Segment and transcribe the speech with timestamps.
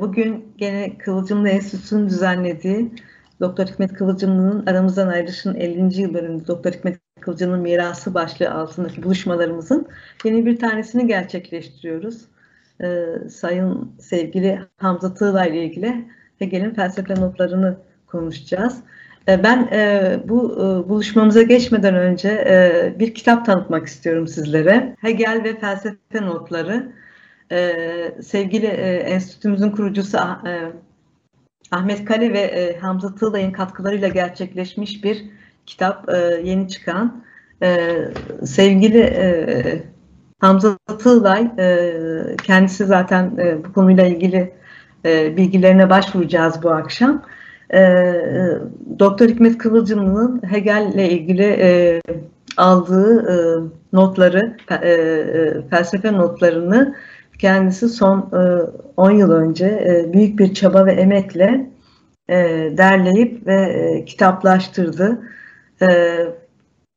[0.00, 2.90] Bugün gene Kıvılcımlı Enstitüsü'nün düzenlediği
[3.40, 6.00] Doktor Hikmet Kıvılcımlı'nın aramızdan ayrılışın 50.
[6.00, 9.88] yıl Doktor Hikmet Kıvılcımlı'nın mirası başlığı altındaki buluşmalarımızın
[10.24, 12.24] yeni bir tanesini gerçekleştiriyoruz.
[12.82, 16.08] Ee, sayın sevgili Hamza Tığla ile ilgili
[16.38, 17.76] Hegel'in felsefe notlarını
[18.06, 18.78] konuşacağız.
[19.28, 24.96] Ee, ben e, bu e, buluşmamıza geçmeden önce e, bir kitap tanıtmak istiyorum sizlere.
[25.00, 26.92] Hegel ve felsefe notları
[27.52, 27.72] e,
[28.22, 30.72] sevgili e, enstitümüzün kurucusu e,
[31.70, 35.24] Ahmet Kale ve e, Hamza Tığlay'ın katkılarıyla gerçekleşmiş bir
[35.66, 37.24] kitap, e, yeni çıkan.
[37.62, 37.98] E,
[38.44, 39.82] sevgili e,
[40.40, 41.92] Hamza Tığlay, e,
[42.42, 44.52] kendisi zaten e, bu konuyla ilgili
[45.04, 47.22] e, bilgilerine başvuracağız bu akşam.
[47.74, 48.04] E,
[48.98, 52.00] Doktor Hikmet Kıvılcımlı'nın Hegel ile ilgili e,
[52.56, 53.36] aldığı e,
[53.92, 56.94] notları, e, e, felsefe notlarını
[57.38, 58.30] Kendisi son
[58.96, 61.70] 10 e, yıl önce e, büyük bir çaba ve emekle
[62.28, 62.36] e,
[62.76, 65.22] derleyip ve kitaplaştırdı.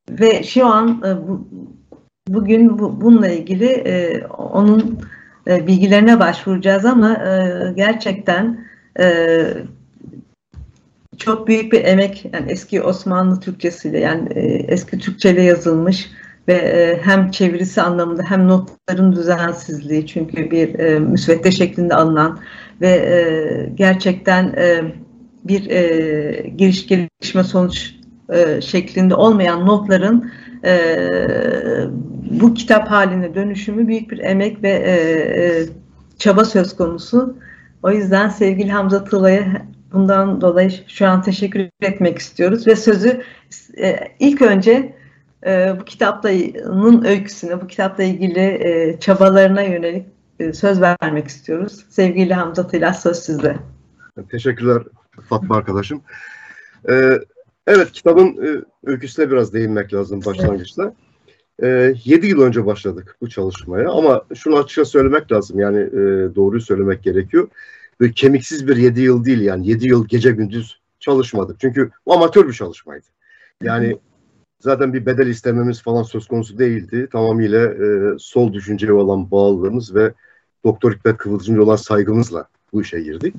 [0.09, 1.01] Ve şu an
[2.27, 3.83] bugün bununla ilgili
[4.37, 4.99] onun
[5.47, 7.13] bilgilerine başvuracağız ama
[7.75, 8.65] gerçekten
[11.17, 14.29] çok büyük bir emek yani eski Osmanlı Türkçesiyle yani
[14.67, 16.11] eski Türkçeyle yazılmış
[16.47, 22.39] ve e, hem çevirisi anlamında hem notların düzensizliği çünkü bir e, müsvedde şeklinde alınan
[22.81, 24.81] ve e, gerçekten e,
[25.43, 27.95] bir e, giriş gelişme sonuç
[28.29, 30.31] e, şeklinde olmayan notların
[30.65, 30.97] e,
[32.39, 35.65] bu kitap haline dönüşümü büyük bir emek ve e, e,
[36.17, 37.37] çaba söz konusu.
[37.83, 43.21] O yüzden sevgili Hamza Tıla'ya bundan dolayı şu an teşekkür etmek istiyoruz ve sözü
[43.77, 44.93] e, ilk önce
[45.45, 50.05] e, bu kitapların öyküsüne, bu kitapla ilgili e, çabalarına yönelik
[50.39, 51.85] e, söz vermek istiyoruz.
[51.89, 53.55] Sevgili Hamza Tilas söz sizde.
[54.29, 54.83] Teşekkürler
[55.29, 56.01] Fatma arkadaşım.
[56.89, 57.19] Ee,
[57.67, 60.93] evet kitabın e, öyküsüne biraz değinmek lazım başlangıçta.
[61.59, 61.97] Evet.
[62.05, 66.61] E, 7 yıl önce başladık bu çalışmaya ama şunu açıkça söylemek lazım yani e, doğruyu
[66.61, 67.47] söylemek gerekiyor.
[67.99, 71.59] Böyle kemiksiz bir 7 yıl değil yani 7 yıl gece gündüz çalışmadık.
[71.59, 73.05] Çünkü bu amatör bir çalışmaydı.
[73.63, 73.97] Yani
[74.61, 77.07] zaten bir bedel istememiz falan söz konusu değildi.
[77.11, 80.13] Tamamıyla e, sol düşünceye olan bağlılığımız ve
[80.63, 83.35] Doktor Hikmet Kıvılcımcı olan saygımızla bu işe girdik.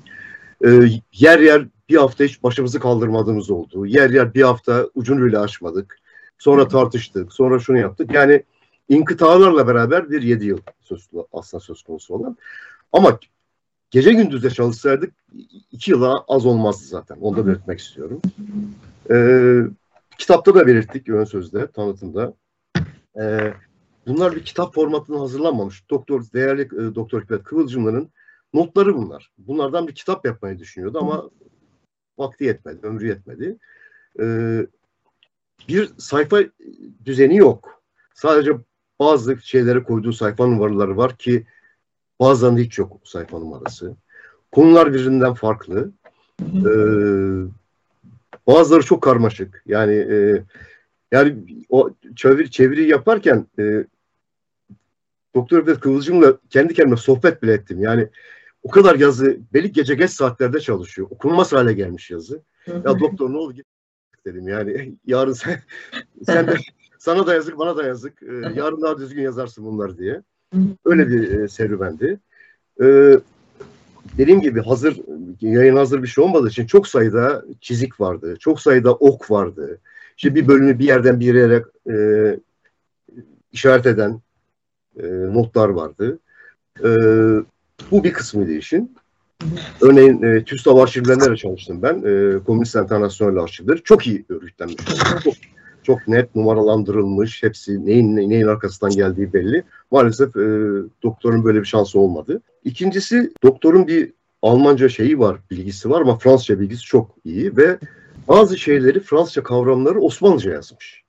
[0.65, 0.69] E,
[1.13, 3.87] yer yer bir hafta hiç başımızı kaldırmadığımız oldu.
[3.87, 5.99] Yer yer bir hafta ucunu bile açmadık.
[6.39, 8.15] Sonra tartıştık, sonra şunu yaptık.
[8.15, 8.43] Yani
[8.89, 12.37] inkıtalarla beraber bir yedi yıl söz, aslında söz konusu olan.
[12.93, 13.19] Ama
[13.91, 15.15] gece gündüz de çalışsaydık
[15.73, 17.17] iki yıla az olmazdı zaten.
[17.21, 18.21] Onu da belirtmek istiyorum.
[19.11, 19.61] Ee,
[20.23, 22.35] kitapta da belirttik ön sözde, tanıtımda.
[23.21, 23.53] Ee,
[24.07, 25.91] bunlar bir kitap formatında hazırlanmamış.
[25.91, 28.11] Doktor değerli e, Doktor Hikmet Kıvılcımlı'nın
[28.55, 29.33] notları bunlar.
[29.39, 31.31] Bunlardan bir kitap yapmayı düşünüyordu ama
[32.19, 33.59] vakti yetmedi, ömrü yetmedi.
[34.21, 34.67] Ee,
[35.69, 36.39] bir sayfa
[37.05, 37.83] düzeni yok.
[38.15, 38.53] Sadece
[39.01, 41.47] bazı şeylere koyduğu sayfa numaraları var ki
[42.21, 43.97] bazen hiç yok sayfa numarası.
[44.53, 45.93] Konular birbirinden farklı.
[46.43, 47.62] Ee,
[48.47, 49.63] Bazıları çok karmaşık.
[49.67, 50.43] Yani e,
[51.13, 51.37] yani
[51.69, 53.85] o çeviri, çeviri yaparken e,
[55.35, 57.83] Doktor Öfet Kıvılcım'la kendi kendime sohbet bile ettim.
[57.83, 58.09] Yani
[58.63, 61.09] o kadar yazı belli gece geç saatlerde çalışıyor.
[61.11, 62.43] Okunmaz hale gelmiş yazı.
[62.67, 63.67] ya doktor ne oldu git
[64.25, 65.63] dedim yani yarın sen,
[66.27, 66.55] sen de
[66.99, 68.23] sana da yazık bana da yazık.
[68.23, 70.23] Ee, yarın daha düzgün yazarsın bunlar diye.
[70.85, 72.21] Öyle bir e, serüvendi.
[72.83, 73.19] Ee,
[74.19, 75.01] dediğim gibi hazır
[75.41, 78.37] yayın hazır bir şey olmadığı için çok sayıda çizik vardı.
[78.41, 79.79] Çok sayıda ok vardı.
[80.17, 81.97] İşte bir bölümü bir yerden bir yere e,
[83.53, 84.21] işaret eden
[84.97, 86.19] e, notlar vardı.
[86.81, 86.89] E,
[87.91, 88.97] bu bir kısmıydı işin.
[89.81, 92.03] Örneğin e, TÜSTAV arşivlerinde de çalıştım ben.
[92.05, 94.77] E, Komünist Enternasyonel arşivleri çok iyi örgütlenmiş.
[95.25, 95.35] Çok,
[95.85, 97.43] çok net numaralandırılmış.
[97.43, 99.63] Hepsi neyin neyin arkasından geldiği belli.
[99.91, 100.41] Maalesef e,
[101.03, 102.41] doktorun böyle bir şansı olmadı.
[102.65, 104.13] İkincisi doktorun bir
[104.43, 107.79] Almanca şeyi var, bilgisi var ama Fransızca bilgisi çok iyi ve
[108.29, 111.03] bazı şeyleri Fransızca kavramları Osmanlıca yazmış.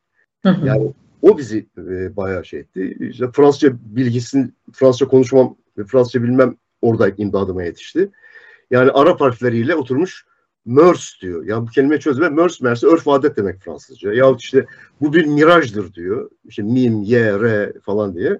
[0.46, 2.98] Yani o bizi e, bayağı şey etti.
[3.00, 8.10] İşte Fransızca bilgisini, Fransızca konuşmam ve Fransızca bilmem orada imdadıma yetişti.
[8.72, 10.26] Yani Arap harfleriyle oturmuş
[10.66, 11.46] MERS diyor.
[11.46, 14.14] Ya bu kelime çözme MERS merse örf adet demek Fransızca.
[14.14, 14.66] Ya işte
[15.02, 16.30] bu bir mirajdır diyor.
[16.46, 18.40] İşte mim, ye, re falan diye.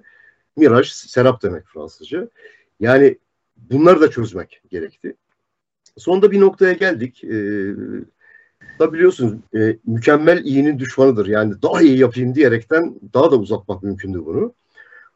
[0.56, 2.28] Miraj, serap demek Fransızca.
[2.80, 3.18] Yani
[3.70, 5.16] bunları da çözmek gerekti.
[5.96, 7.24] Sonunda bir noktaya geldik.
[7.24, 7.74] Ee,
[8.78, 11.26] da biliyorsunuz e, mükemmel iyinin düşmanıdır.
[11.26, 14.54] Yani daha iyi yapayım diyerekten daha da uzatmak mümkündü bunu.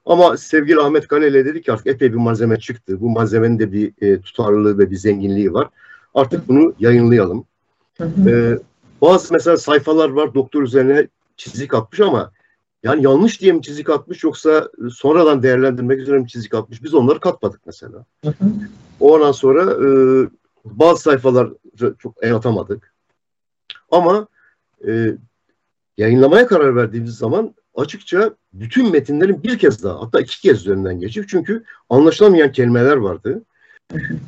[0.06, 3.00] Ama sevgili Ahmet Kaleli dedi ki artık epey bir malzeme çıktı.
[3.00, 5.68] Bu malzemenin de bir e, tutarlılığı ve bir zenginliği var.
[6.18, 7.44] Artık bunu yayınlayalım.
[8.00, 8.58] E,
[9.00, 12.32] bazı mesela sayfalar var doktor üzerine çizik atmış ama
[12.82, 16.82] yani yanlış diye mi çizik atmış yoksa sonradan değerlendirmek üzere mi çizik atmış?
[16.82, 18.04] Biz onları katmadık mesela.
[19.00, 19.88] Ondan sonra e,
[20.64, 21.48] bazı sayfalar
[21.98, 22.94] çok el atamadık.
[23.90, 24.26] Ama
[24.88, 25.16] e,
[25.98, 31.28] yayınlamaya karar verdiğimiz zaman açıkça bütün metinlerin bir kez daha hatta iki kez üzerinden geçip
[31.28, 33.42] çünkü anlaşılamayan kelimeler vardı.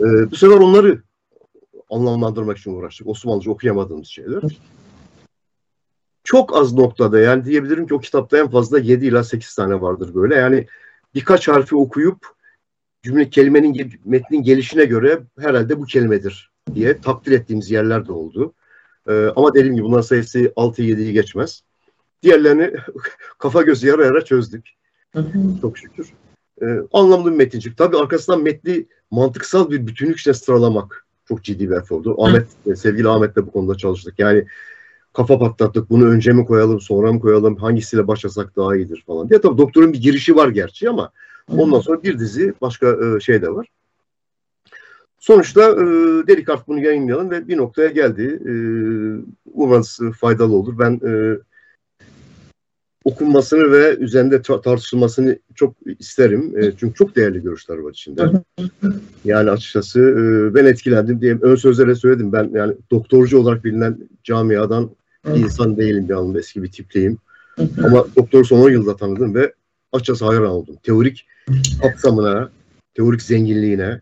[0.00, 1.02] E, bu sefer onları
[1.90, 3.06] anlamlandırmak için uğraştık.
[3.06, 4.42] Osmanlıca okuyamadığımız şeyler.
[6.24, 10.14] Çok az noktada yani diyebilirim ki o kitapta en fazla 7 ila 8 tane vardır
[10.14, 10.34] böyle.
[10.34, 10.66] Yani
[11.14, 12.26] birkaç harfi okuyup
[13.02, 18.54] cümle kelimenin metnin gelişine göre herhalde bu kelimedir diye takdir ettiğimiz yerler de oldu.
[19.08, 21.62] Ee, ama dediğim gibi bunların sayısı 6-7'yi geçmez.
[22.22, 22.72] Diğerlerini
[23.38, 24.68] kafa gözü yara yara çözdük.
[25.60, 26.12] Çok şükür.
[26.62, 27.76] Ee, anlamlı bir metincik.
[27.76, 32.16] Tabii arkasından metni mantıksal bir bütünlük sıralamak çok ciddi bir efordu.
[32.22, 32.46] Ahmet,
[32.78, 34.18] sevgili Ahmet'le bu konuda çalıştık.
[34.18, 34.44] Yani
[35.12, 35.90] kafa patlattık.
[35.90, 39.40] Bunu önce mi koyalım, sonra mı koyalım, hangisiyle başlasak daha iyidir falan diye.
[39.40, 41.10] Tabii doktorun bir girişi var gerçi ama
[41.48, 43.68] ondan sonra bir dizi başka e, şey de var.
[45.18, 45.84] Sonuçta e,
[46.26, 48.40] dedik artık bunu yayınlayalım ve bir noktaya geldi.
[48.46, 48.52] E,
[49.54, 50.78] umarız faydalı olur.
[50.78, 51.38] Ben e,
[53.04, 56.54] okunmasını ve üzerinde tartışılmasını çok isterim.
[56.58, 58.22] E, çünkü çok değerli görüşler var içinde.
[59.24, 62.32] Yani açıkçası e, ben etkilendim diye ön sözlere söyledim.
[62.32, 64.90] Ben yani doktorcu olarak bilinen camiadan
[65.26, 67.18] bir insan değilim bir anlamda eski bir tipleyim.
[67.84, 69.54] Ama doktor son 10 yılda tanıdım ve
[69.92, 70.76] açıkçası hayran oldum.
[70.82, 71.26] Teorik
[71.82, 72.50] kapsamına,
[72.94, 74.00] teorik zenginliğine,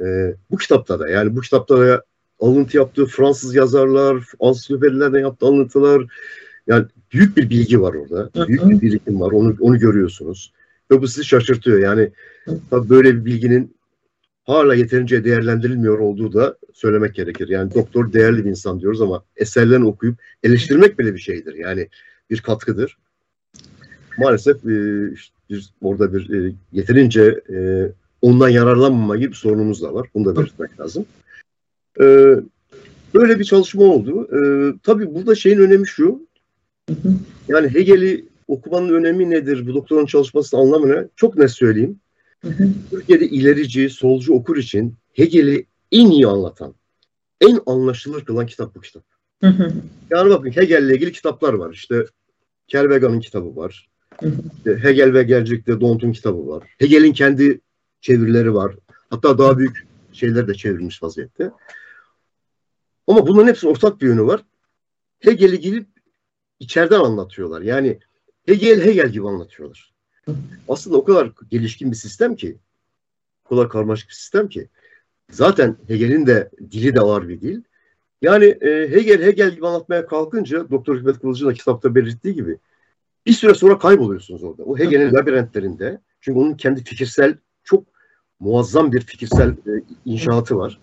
[0.00, 2.04] e, bu kitapta da yani bu kitapta da
[2.40, 6.02] alıntı yaptığı Fransız yazarlar, ansiklopedilerden yaptığı alıntılar
[6.66, 8.48] yani büyük bir bilgi var orada.
[8.48, 9.32] Büyük bir birikim var.
[9.32, 10.52] Onu onu görüyorsunuz.
[10.90, 11.78] Ve bu sizi şaşırtıyor.
[11.78, 12.10] Yani
[12.70, 13.76] tabii böyle bir bilginin
[14.44, 17.48] hala yeterince değerlendirilmiyor olduğu da söylemek gerekir.
[17.48, 21.54] Yani doktor değerli bir insan diyoruz ama eserlerini okuyup eleştirmek bile bir şeydir.
[21.54, 21.88] Yani
[22.30, 22.98] bir katkıdır.
[24.18, 27.88] Maalesef e, işte bir, orada bir e, yeterince e,
[28.22, 30.08] ondan yararlanmama gibi bir sorunumuz da var.
[30.14, 31.06] Bunu da belirtmek lazım.
[32.00, 32.04] E,
[33.14, 34.28] böyle bir çalışma oldu.
[34.32, 34.38] E,
[34.82, 36.26] tabii burada şeyin önemi şu.
[37.48, 39.66] Yani Hegel'i okumanın önemi nedir?
[39.66, 41.08] Bu doktorun çalışmasının anlamı ne?
[41.16, 42.00] Çok net söyleyeyim.
[42.90, 46.74] Türkiye'de ilerici, solcu okur için Hegel'i en iyi anlatan,
[47.40, 49.04] en anlaşılır kılan kitap bu kitap.
[50.10, 51.72] Yani bakın Hegel'le ilgili kitaplar var.
[51.72, 52.04] İşte
[52.68, 53.88] Kervegan'ın kitabı var.
[54.56, 56.62] İşte Hegel ve Gerçek'te Dont'un kitabı var.
[56.78, 57.60] Hegel'in kendi
[58.00, 58.74] çevirileri var.
[59.10, 61.50] Hatta daha büyük şeyler de çevrilmiş vaziyette.
[63.06, 64.44] Ama bunların hepsinin ortak bir yönü var.
[65.18, 65.86] Hegel'i gelip
[66.60, 67.60] içeriden anlatıyorlar.
[67.60, 67.98] Yani
[68.46, 69.94] Hegel Hegel gibi anlatıyorlar.
[70.68, 72.58] Aslında o kadar gelişkin bir sistem ki,
[73.44, 74.68] o kadar karmaşık bir sistem ki,
[75.30, 77.62] zaten Hegel'in de dili de var bir dil.
[78.22, 82.58] Yani e, Hegel Hegel gibi anlatmaya kalkınca Doktor Hikmet Kılıç'ın da kitapta belirttiği gibi
[83.26, 84.62] bir süre sonra kayboluyorsunuz orada.
[84.62, 86.00] O Hegel'in labirentlerinde.
[86.20, 87.84] Çünkü onun kendi fikirsel çok
[88.40, 90.80] muazzam bir fikirsel e, inşaatı var.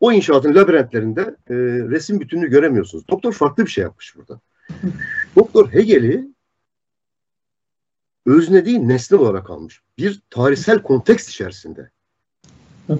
[0.00, 1.20] O inşaatın labirentlerinde
[1.50, 1.54] e,
[1.90, 3.08] resim bütününü göremiyorsunuz.
[3.08, 4.40] Doktor farklı bir şey yapmış burada.
[5.36, 6.28] Doktor Hegel'i
[8.26, 9.80] özne değil nesne olarak almış.
[9.98, 11.90] Bir tarihsel kontekst içerisinde.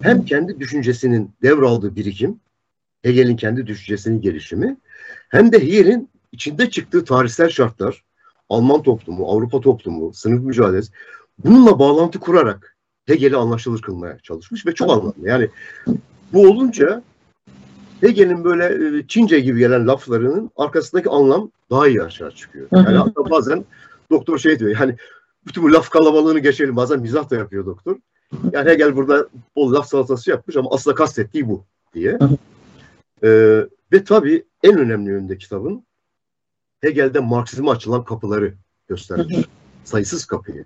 [0.02, 2.40] Hem kendi düşüncesinin devraldığı birikim,
[3.02, 4.76] Hegel'in kendi düşüncesinin gelişimi,
[5.28, 8.04] hem de Hegel'in içinde çıktığı tarihsel şartlar,
[8.48, 10.92] Alman toplumu, Avrupa toplumu, sınıf mücadelesi,
[11.38, 15.14] bununla bağlantı kurarak Hegel'i anlaşılır kılmaya çalışmış ve çok anlamlı.
[15.22, 15.48] Yani
[16.32, 17.02] bu olunca
[18.00, 22.68] Hegel'in böyle e, Çince gibi gelen laflarının arkasındaki anlam daha iyi aşağı çıkıyor.
[22.72, 23.64] Yani hatta bazen
[24.10, 24.96] doktor şey diyor yani
[25.46, 26.76] bütün bu laf kalabalığını geçelim.
[26.76, 27.96] Bazen mizah da yapıyor doktor.
[28.52, 31.64] Yani Hegel burada bol laf salatası yapmış ama aslında kastettiği bu
[31.94, 32.18] diye.
[33.24, 35.84] Ee, ve tabii en önemli yönde kitabın
[36.80, 38.54] Hegel'de Marksizme açılan kapıları
[38.88, 39.36] göstermiş.
[39.84, 40.64] Sayısız kapıyı.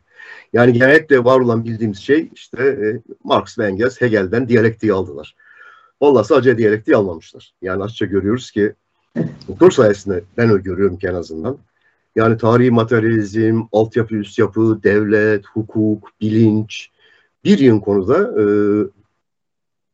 [0.53, 5.35] Yani genellikle var olan bildiğimiz şey işte e, Marx ve Engels Hegel'den diyalektiği aldılar.
[6.01, 7.53] Vallahi sadece diyalektiği almamışlar.
[7.63, 8.75] Yani açıkça görüyoruz ki
[9.49, 11.59] doktor sayesinde ben öyle görüyorum ki en azından.
[12.17, 16.91] Yani tarihi materyalizm, altyapı, üst yapı, devlet, hukuk, bilinç
[17.45, 18.45] bir yığın konuda e,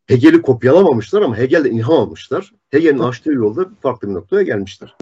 [0.06, 2.52] Hegel'i kopyalamamışlar ama Hegel'de ilham almışlar.
[2.70, 4.96] Hegel'in açtığı yolda farklı bir noktaya gelmişler.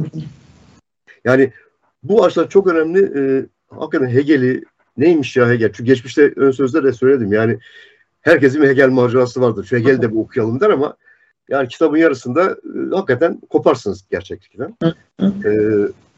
[1.25, 1.53] Yani
[2.03, 3.01] bu açıdan çok önemli.
[3.21, 4.65] E, hakikaten Hegel'i
[4.97, 5.73] neymiş ya Hegel?
[5.73, 7.33] Çünkü geçmişte ön sözde de söyledim.
[7.33, 7.59] Yani
[8.23, 9.65] herkesin Hegel macerası vardır.
[9.65, 10.97] Şu Hegel de bir okuyalım der ama
[11.49, 14.77] yani kitabın yarısında e, hakikaten koparsınız gerçeklikten.
[15.23, 15.51] e,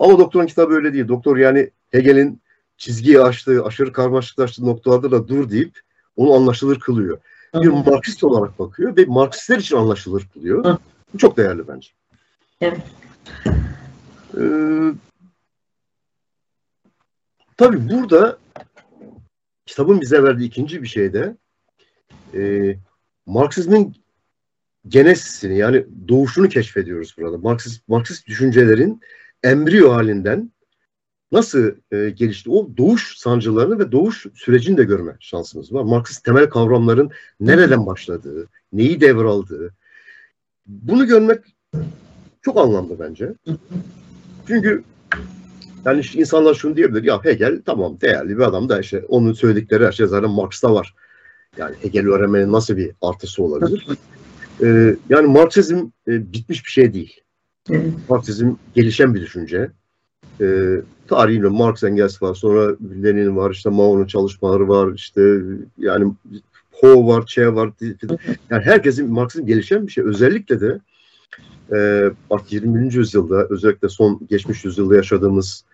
[0.01, 1.09] ama doktorun kitabı öyle değil.
[1.09, 2.41] Doktor yani Hegel'in
[2.77, 5.81] çizgiyi aştığı, aşırı karmaşıklaştığı noktalarda da dur deyip
[6.17, 7.19] onu anlaşılır kılıyor.
[7.55, 10.79] Bir Marksist olarak bakıyor ve Marksistler için anlaşılır kılıyor.
[11.15, 11.91] Bu çok değerli bence.
[12.61, 12.81] Evet.
[14.39, 14.93] Ee,
[17.57, 18.39] tabii burada
[19.67, 21.37] kitabın bize verdiği ikinci bir şey de
[22.35, 22.77] e,
[23.27, 23.97] Marksizmin
[24.89, 27.39] genesisini yani doğuşunu keşfediyoruz burada.
[27.39, 29.01] Marksist, Marksist düşüncelerin
[29.43, 30.53] embriyo halinden
[31.33, 35.83] nasıl e, gelişti o doğuş sancılarını ve doğuş sürecini de görme şansımız var.
[35.83, 37.11] Marksist temel kavramların
[37.41, 39.75] nereden başladığı, neyi devraldığı
[40.71, 41.39] bunu görmek
[42.43, 43.35] çok anlamlı bence.
[44.47, 44.85] Çünkü
[45.85, 49.87] yani işte insanlar şunu diyebilir ya Hegel tamam değerli bir adam da işte onun söyledikleri
[49.87, 50.95] her şey zaten Marx'ta var.
[51.57, 53.87] Yani Hegel öğrenmenin nasıl bir artısı olabilir?
[54.63, 55.77] Ee, yani Marksizm
[56.09, 57.21] e, bitmiş bir şey değil.
[58.09, 59.71] Marksizm gelişen bir düşünce.
[60.41, 60.77] Ee,
[61.09, 65.41] tarihiyle Marx Engels var, sonra Lenin var, işte Mao'nun çalışmaları var, işte
[65.79, 66.13] yani
[66.73, 67.71] Ho var, Che var.
[68.51, 70.05] Yani herkesin Marksizm gelişen bir şey.
[70.05, 70.81] Özellikle de
[71.73, 72.95] e, bak 20.
[72.95, 75.65] yüzyılda özellikle son geçmiş yüzyılda yaşadığımız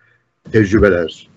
[0.51, 1.29] tecrübeler,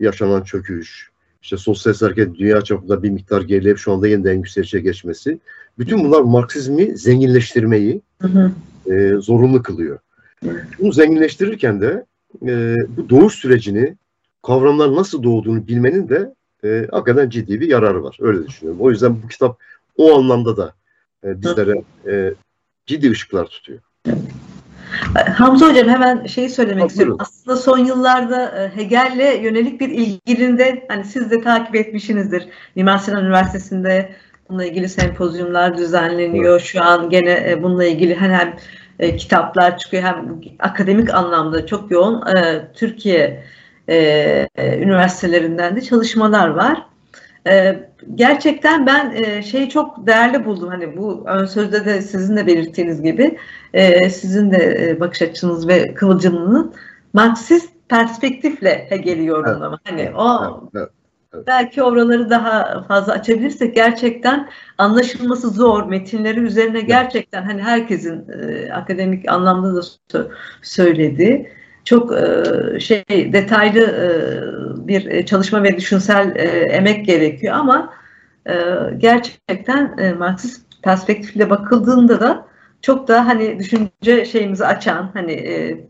[0.00, 1.10] yaşanan çöküş,
[1.44, 5.38] işte sosyal hareket dünya çapında bir miktar gerileyip şu anda yeniden yükselişe geçmesi.
[5.78, 8.52] Bütün bunlar Marksizmi zenginleştirmeyi hı hı.
[8.94, 9.98] E, zorunlu kılıyor.
[10.78, 12.04] Bunu zenginleştirirken de
[12.42, 13.96] e, bu doğuş sürecini,
[14.42, 16.34] kavramlar nasıl doğduğunu bilmenin de
[16.64, 18.16] e, hakikaten ciddi bir yararı var.
[18.20, 18.80] Öyle düşünüyorum.
[18.80, 19.58] O yüzden bu kitap
[19.96, 20.74] o anlamda da
[21.24, 22.34] e, bizlere e,
[22.86, 23.80] ciddi ışıklar tutuyor.
[25.36, 27.16] Hamza Hocam hemen şeyi söylemek istiyorum.
[27.20, 32.48] Aslında son yıllarda e, Hegel'le yönelik bir ilginin de hani siz de takip etmişsinizdir.
[32.74, 34.12] Mimar Sinan Üniversitesi'nde
[34.48, 36.52] bununla ilgili sempozyumlar düzenleniyor.
[36.52, 36.62] Evet.
[36.62, 38.56] Şu an gene e, bununla ilgili hani hem
[38.98, 42.24] e, kitaplar çıkıyor hem akademik anlamda çok yoğun
[42.74, 43.44] Türkiye
[44.58, 46.82] üniversitelerinden de çalışmalar var.
[47.46, 50.68] E, gerçekten ben e, şeyi çok değerli buldum.
[50.68, 53.38] Hani bu ön sözde de sizin de belirttiğiniz gibi
[53.74, 56.74] e, sizin de e, bakış açınız ve kıvılcımının
[57.12, 59.80] Marksist perspektifle Hegel'i yorumlama.
[59.86, 60.10] Evet.
[60.10, 60.88] Hani o evet,
[61.34, 61.46] evet.
[61.46, 69.32] Belki oraları daha fazla açabilirsek gerçekten anlaşılması zor metinleri üzerine gerçekten hani herkesin e, akademik
[69.32, 69.82] anlamda
[70.12, 70.28] da
[70.62, 71.52] söyledi.
[71.84, 74.08] Çok e, şey detaylı e,
[74.88, 77.92] bir çalışma ve düşünsel e, emek gerekiyor ama
[78.48, 78.54] e,
[78.98, 82.46] gerçekten e, Marksist perspektifle bakıldığında da
[82.82, 85.86] çok da hani düşünce şeyimizi açan hani e,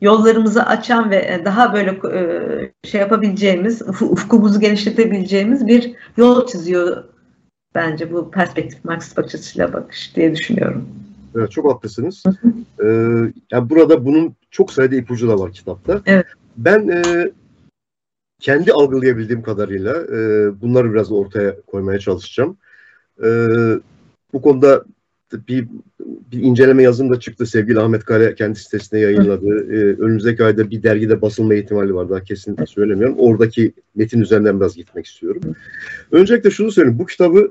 [0.00, 7.04] yollarımızı açan ve e, daha böyle e, şey yapabileceğimiz, ufkumuzu genişletebileceğimiz bir yol çiziyor
[7.74, 10.88] bence bu perspektif Marksist bakış açısıyla bakış diye düşünüyorum.
[11.36, 12.22] Evet, çok haklısınız.
[12.84, 12.86] ee,
[13.50, 16.02] yani burada bunun çok sayıda ipucu da var kitapta.
[16.06, 16.26] Evet.
[16.56, 17.30] Ben e,
[18.40, 22.56] kendi algılayabildiğim kadarıyla e, bunları biraz ortaya koymaya çalışacağım.
[23.22, 23.28] E,
[24.32, 24.84] bu konuda
[25.32, 25.68] bir,
[26.32, 27.46] bir inceleme yazım da çıktı.
[27.46, 29.46] Sevgili Ahmet Kale kendi sitesinde yayınladı.
[29.46, 32.10] Ee, önümüzdeki ayda bir dergide basılma ihtimali var.
[32.10, 33.16] Daha kesin söylemiyorum.
[33.18, 35.42] Oradaki metin üzerinden biraz gitmek istiyorum.
[36.12, 36.98] Öncelikle şunu söyleyeyim.
[36.98, 37.50] Bu kitabı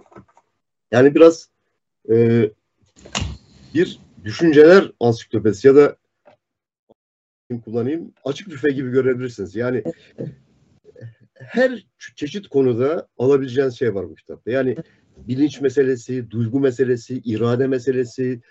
[0.92, 1.50] yani biraz
[2.10, 2.50] e,
[3.74, 5.96] bir düşünceler ansiklopedisi ya da
[7.66, 9.56] kullanayım açık büfe gibi görebilirsiniz.
[9.56, 9.84] Yani
[11.34, 14.52] her çeşit konuda alabileceğiniz şey var bu kitapta.
[14.52, 14.76] Yani
[15.18, 18.42] bilinç meselesi, duygu meselesi, irade meselesi,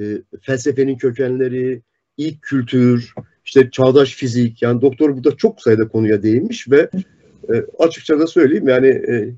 [0.00, 1.82] e, felsefenin kökenleri,
[2.16, 4.62] ilk kültür, işte çağdaş fizik.
[4.62, 6.90] Yani doktor burada çok sayıda konuya değinmiş ve
[7.48, 9.34] e, açıkça da söyleyeyim yani e,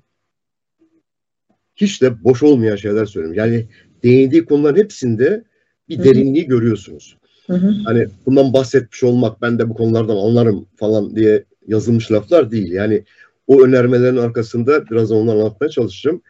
[1.77, 3.39] hiç de boş olmayan şeyler söylüyorum.
[3.39, 3.69] Yani
[4.03, 5.45] değindiği konuların hepsinde
[5.89, 6.51] bir derinliği hı hı.
[6.51, 7.17] görüyorsunuz.
[7.47, 7.75] Hı hı.
[7.85, 12.73] Hani bundan bahsetmiş olmak, ben de bu konulardan anlarım falan diye yazılmış laflar değil.
[12.73, 13.03] Yani
[13.47, 16.23] o önermelerin arkasında biraz onları anlatmaya çalışacağım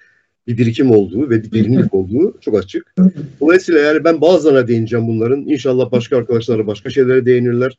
[0.47, 2.95] bir birikim olduğu ve bir derinlik olduğu çok açık.
[3.41, 5.41] Dolayısıyla yani ben bazılarına değineceğim bunların.
[5.41, 7.79] İnşallah başka arkadaşlara başka şeylere değinirler.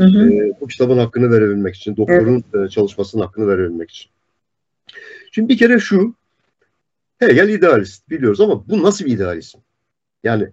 [0.00, 0.32] Hı hı.
[0.32, 2.70] E, bu kitabın hakkını verebilmek için, doktorun evet.
[2.70, 4.10] çalışmasının hakkını verebilmek için.
[5.32, 6.14] Şimdi bir kere şu,
[7.18, 9.58] Hegel idealist biliyoruz ama bu nasıl bir idealizm?
[10.24, 10.48] Yani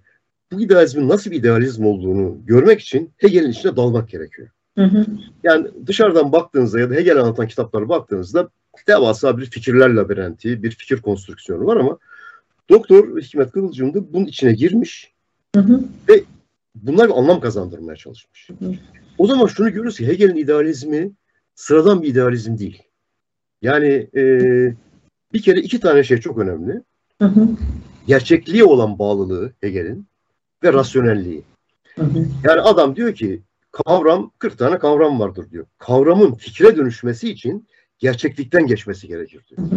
[0.52, 4.50] bu idealizmin nasıl bir idealizm olduğunu görmek için Hegel'in içine dalmak gerekiyor.
[4.78, 5.06] Hı hı.
[5.44, 8.50] Yani dışarıdan baktığınızda ya da Hegel anlatan kitaplara baktığınızda
[8.88, 11.98] devasa bir fikirler labirenti, bir fikir konstrüksiyonu var ama
[12.70, 15.14] Doktor Hikmet Kıvılcım da bunun içine girmiş
[15.56, 15.84] hı hı.
[16.10, 16.24] ve
[16.76, 18.50] bunlar bir anlam kazandırmaya çalışmış.
[18.50, 18.74] Hı hı.
[19.18, 21.12] O zaman şunu görürüz ki Hegel'in idealizmi
[21.56, 22.84] sıradan bir idealizm değil.
[23.62, 24.22] Yani e,
[25.36, 26.82] bir kere iki tane şey çok önemli.
[27.22, 27.48] Hı hı.
[28.08, 30.08] Gerçekliğe olan bağlılığı Hegel'in
[30.64, 31.44] ve rasyonelliği.
[31.96, 32.26] Hı hı.
[32.44, 35.66] Yani adam diyor ki kavram 40 tane kavram vardır diyor.
[35.78, 37.68] Kavramın fikre dönüşmesi için
[38.00, 39.68] gerçeklikten geçmesi gerekir diyor.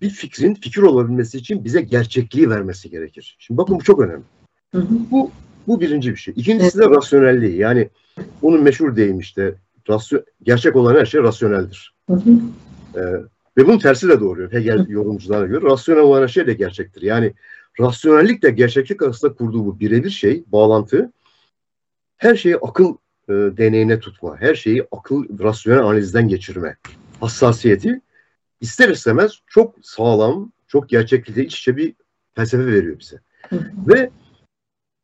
[0.00, 3.36] Bir fikrin fikir olabilmesi için bize gerçekliği vermesi gerekir.
[3.38, 4.24] Şimdi bakın bu çok önemli.
[5.10, 5.30] Bu
[5.66, 6.34] bu birinci bir şey.
[6.36, 7.56] İkincisi de rasyonelliği.
[7.56, 7.88] Yani
[8.42, 9.54] bunun meşhur deyim işte
[9.88, 11.94] rasyon, gerçek olan her şey rasyoneldir.
[12.96, 13.00] Ee,
[13.58, 14.52] ve bunun tersi de doğru.
[14.52, 17.02] Hegel yorumcularına göre rasyonel olan her şey de gerçektir.
[17.02, 17.32] Yani
[17.80, 21.12] rasyonellikle gerçeklik arasında kurduğu bu birebir şey, bağlantı
[22.16, 22.96] her şeyi akıl
[23.28, 26.76] e, deneyine tutma, her şeyi akıl rasyonel analizden geçirme
[27.20, 28.00] hassasiyeti
[28.60, 31.94] ister istemez çok sağlam, çok gerçeklikle iç içe bir
[32.34, 33.20] felsefe veriyor bize.
[33.88, 34.10] Ve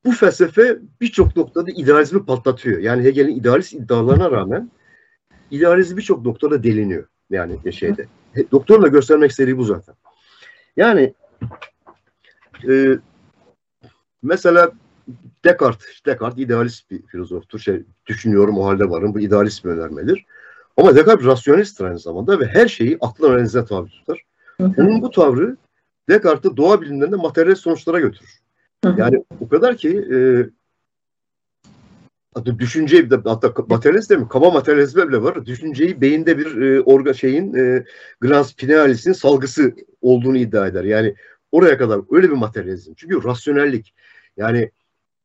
[0.05, 2.79] bu felsefe birçok noktada idealizmi patlatıyor.
[2.79, 4.71] Yani Hegel'in idealist iddialarına rağmen
[5.51, 7.07] idealizm birçok noktada deliniyor.
[7.31, 8.07] Yani şeyde.
[8.53, 9.95] Doktorun da göstermek istediği bu zaten.
[10.77, 11.15] Yani
[12.69, 12.99] e,
[14.23, 14.73] mesela
[15.45, 17.59] Descartes, Descartes idealist bir filozoftur.
[17.59, 19.15] Şey, düşünüyorum o halde varım.
[19.15, 20.27] Bu idealist bir önermedir.
[20.77, 24.23] Ama Descartes rasyonelisttir aynı zamanda ve her şeyi aklın analizine tabi tutar.
[24.61, 25.57] Onun bu tavrı
[26.09, 28.41] Descartes'i doğa bilimlerinde materyal sonuçlara götürür.
[28.97, 30.17] Yani o kadar ki e,
[32.35, 34.29] hatta düşünceyi hatta materyalist değil mi?
[34.29, 35.47] Kaba materyalizme bile var.
[35.47, 37.85] Düşünceyi beyinde bir e, orga şeyin e,
[38.21, 40.85] glans pinealis'in salgısı olduğunu iddia eder.
[40.85, 41.15] Yani
[41.53, 42.93] oraya kadar öyle bir materyalizm.
[42.97, 43.95] Çünkü rasyonellik
[44.37, 44.71] yani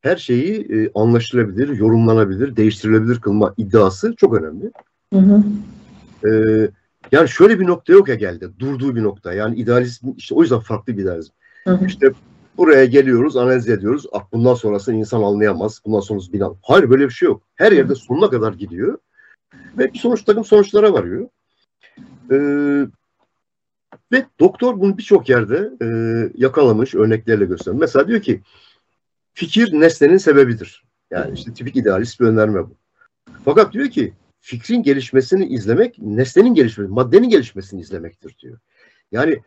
[0.02, 4.72] her şeyi e, anlaşılabilir, yorumlanabilir, değiştirilebilir kılma iddiası çok önemli.
[5.14, 5.44] Hı hı.
[6.30, 6.32] E,
[7.12, 8.50] yani şöyle bir nokta yok ya geldi.
[8.60, 9.34] Durduğu bir nokta.
[9.34, 11.34] Yani idealizm işte o yüzden farklı bir idealizm.
[11.64, 11.86] Hı hı.
[11.86, 12.12] İşte
[12.60, 14.06] buraya geliyoruz, analiz ediyoruz.
[14.12, 15.82] Ah, bundan sonrasını insan anlayamaz.
[15.86, 16.54] Bundan sonrası bina.
[16.62, 17.44] Hayır böyle bir şey yok.
[17.56, 18.98] Her yerde sonuna kadar gidiyor.
[19.78, 21.30] Ve bir sonuç takım sonuçlara varıyor.
[22.32, 22.88] Ee,
[24.12, 25.88] ve doktor bunu birçok yerde e,
[26.36, 27.80] yakalamış, örneklerle gösteriyor.
[27.82, 28.42] Mesela diyor ki
[29.34, 30.84] fikir nesnenin sebebidir.
[31.12, 32.76] Yani işte tipik idealist bir önerme bu.
[33.46, 38.60] Fakat diyor ki fikrin gelişmesini izlemek nesnenin gelişmesi, maddenin gelişmesini izlemektir diyor.
[39.12, 39.40] Yani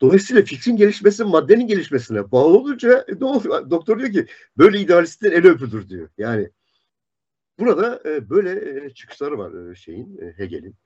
[0.00, 3.20] dolayısıyla fikrin gelişmesi maddenin gelişmesine bağlı olunca e,
[3.70, 4.26] doktor diyor ki
[4.58, 6.08] böyle idealistlerin eli öpülür diyor.
[6.18, 6.50] Yani
[7.58, 10.76] burada e, böyle e, çıkışları var e, şeyin e, Hegel'in.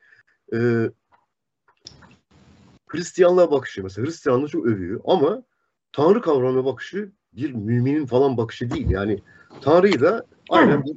[0.55, 0.91] E,
[2.89, 5.43] Hristiyanlığa bakışı mesela Hristiyanlığı çok övüyor ama
[5.93, 8.91] Tanrı kavramına bakışı bir müminin falan bakışı değil.
[8.91, 9.19] Yani
[9.61, 10.97] Tanrı'yı da aynen bir,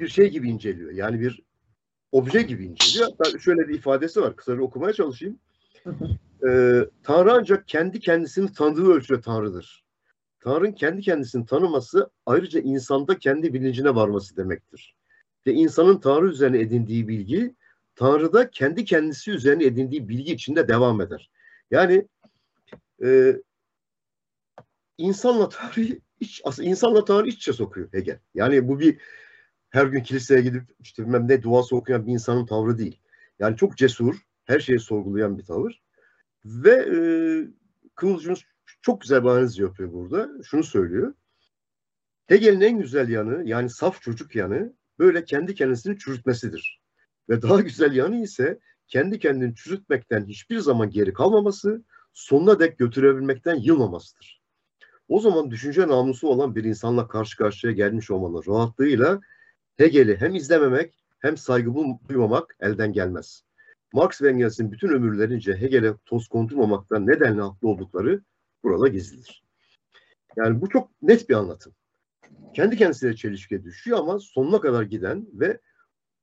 [0.00, 0.92] bir şey gibi inceliyor.
[0.92, 1.43] Yani bir
[2.14, 3.10] obje gibi inceliyor.
[3.10, 4.36] Hatta şöyle bir ifadesi var.
[4.36, 5.38] Kısaca okumaya çalışayım.
[6.48, 9.84] Ee, Tanrı ancak kendi kendisini tanıdığı ölçüde Tanrı'dır.
[10.40, 14.94] Tanrı'nın kendi kendisini tanıması ayrıca insanda kendi bilincine varması demektir.
[15.46, 17.54] Ve insanın Tanrı üzerine edindiği bilgi
[17.96, 21.30] Tanrı'da kendi kendisi üzerine edindiği bilgi içinde devam eder.
[21.70, 22.08] Yani
[23.04, 23.36] e,
[24.98, 28.18] insanla tarihi iç, aslında insanla tarihi iç içe sokuyor Hegel.
[28.34, 28.98] Yani bu bir
[29.74, 33.00] her gün kiliseye gidip işte bilmem ne duası okuyan bir insanın tavrı değil.
[33.38, 35.82] Yani çok cesur, her şeyi sorgulayan bir tavır.
[36.44, 36.98] Ve e,
[37.94, 38.34] Kıvılcım
[38.82, 40.28] çok güzel bir analiz yapıyor burada.
[40.44, 41.14] Şunu söylüyor.
[42.26, 46.80] Hegel'in en güzel yanı yani saf çocuk yanı böyle kendi kendisini çürütmesidir.
[47.28, 48.58] Ve daha güzel yanı ise
[48.88, 54.42] kendi kendini çürütmekten hiçbir zaman geri kalmaması, sonuna dek götürebilmekten yılmamasıdır.
[55.08, 59.20] O zaman düşünce namusu olan bir insanla karşı karşıya gelmiş olmanın rahatlığıyla
[59.76, 61.74] Hegel'i hem izlememek hem saygı
[62.08, 63.44] duymamak elden gelmez.
[63.92, 68.20] Marx ve Engels'in bütün ömürlerince Hegel'e toz kondurmamaktan nedenle haklı oldukları
[68.62, 69.42] burada gizlidir.
[70.36, 71.72] Yani bu çok net bir anlatım.
[72.54, 75.58] Kendi kendisiyle çelişkiye düşüyor ama sonuna kadar giden ve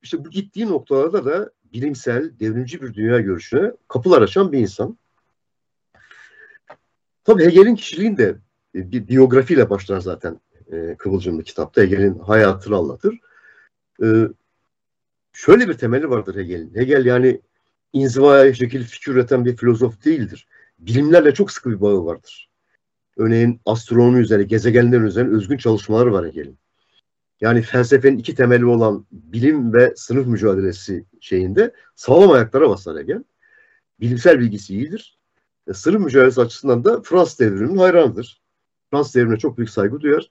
[0.02, 4.98] işte bu gittiği noktalarda da bilimsel, devrimci bir dünya görüşüne kapılar açan bir insan.
[7.24, 8.36] Tabii Hegel'in kişiliğini de
[8.74, 10.40] bir biyografiyle başlar zaten
[10.72, 11.82] e, Kıvılcımlı kitapta.
[11.82, 13.18] Hegel'in hayatını anlatır.
[14.02, 14.06] E,
[15.32, 16.74] şöyle bir temeli vardır Hegel'in.
[16.74, 17.40] Hegel yani
[17.92, 20.46] inzivaya şekil fikir üreten bir filozof değildir.
[20.78, 22.48] Bilimlerle çok sıkı bir bağı vardır.
[23.16, 26.58] Örneğin astronomi üzerine, gezegenler üzerine özgün çalışmaları var Hegel'in.
[27.40, 33.24] Yani felsefenin iki temeli olan bilim ve sınıf mücadelesi şeyinde sağlam ayaklara basar Hegel.
[34.00, 35.18] Bilimsel bilgisi iyidir.
[35.68, 38.42] E, sınıf mücadelesi açısından da Fransız devriminin hayranıdır.
[38.90, 40.30] Fransız devrimine çok büyük saygı duyar.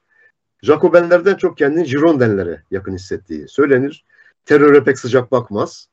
[0.63, 4.06] Jacobenlerden çok kendini Girondenlere yakın hissettiği söylenir.
[4.45, 5.88] Teröre pek sıcak bakmaz.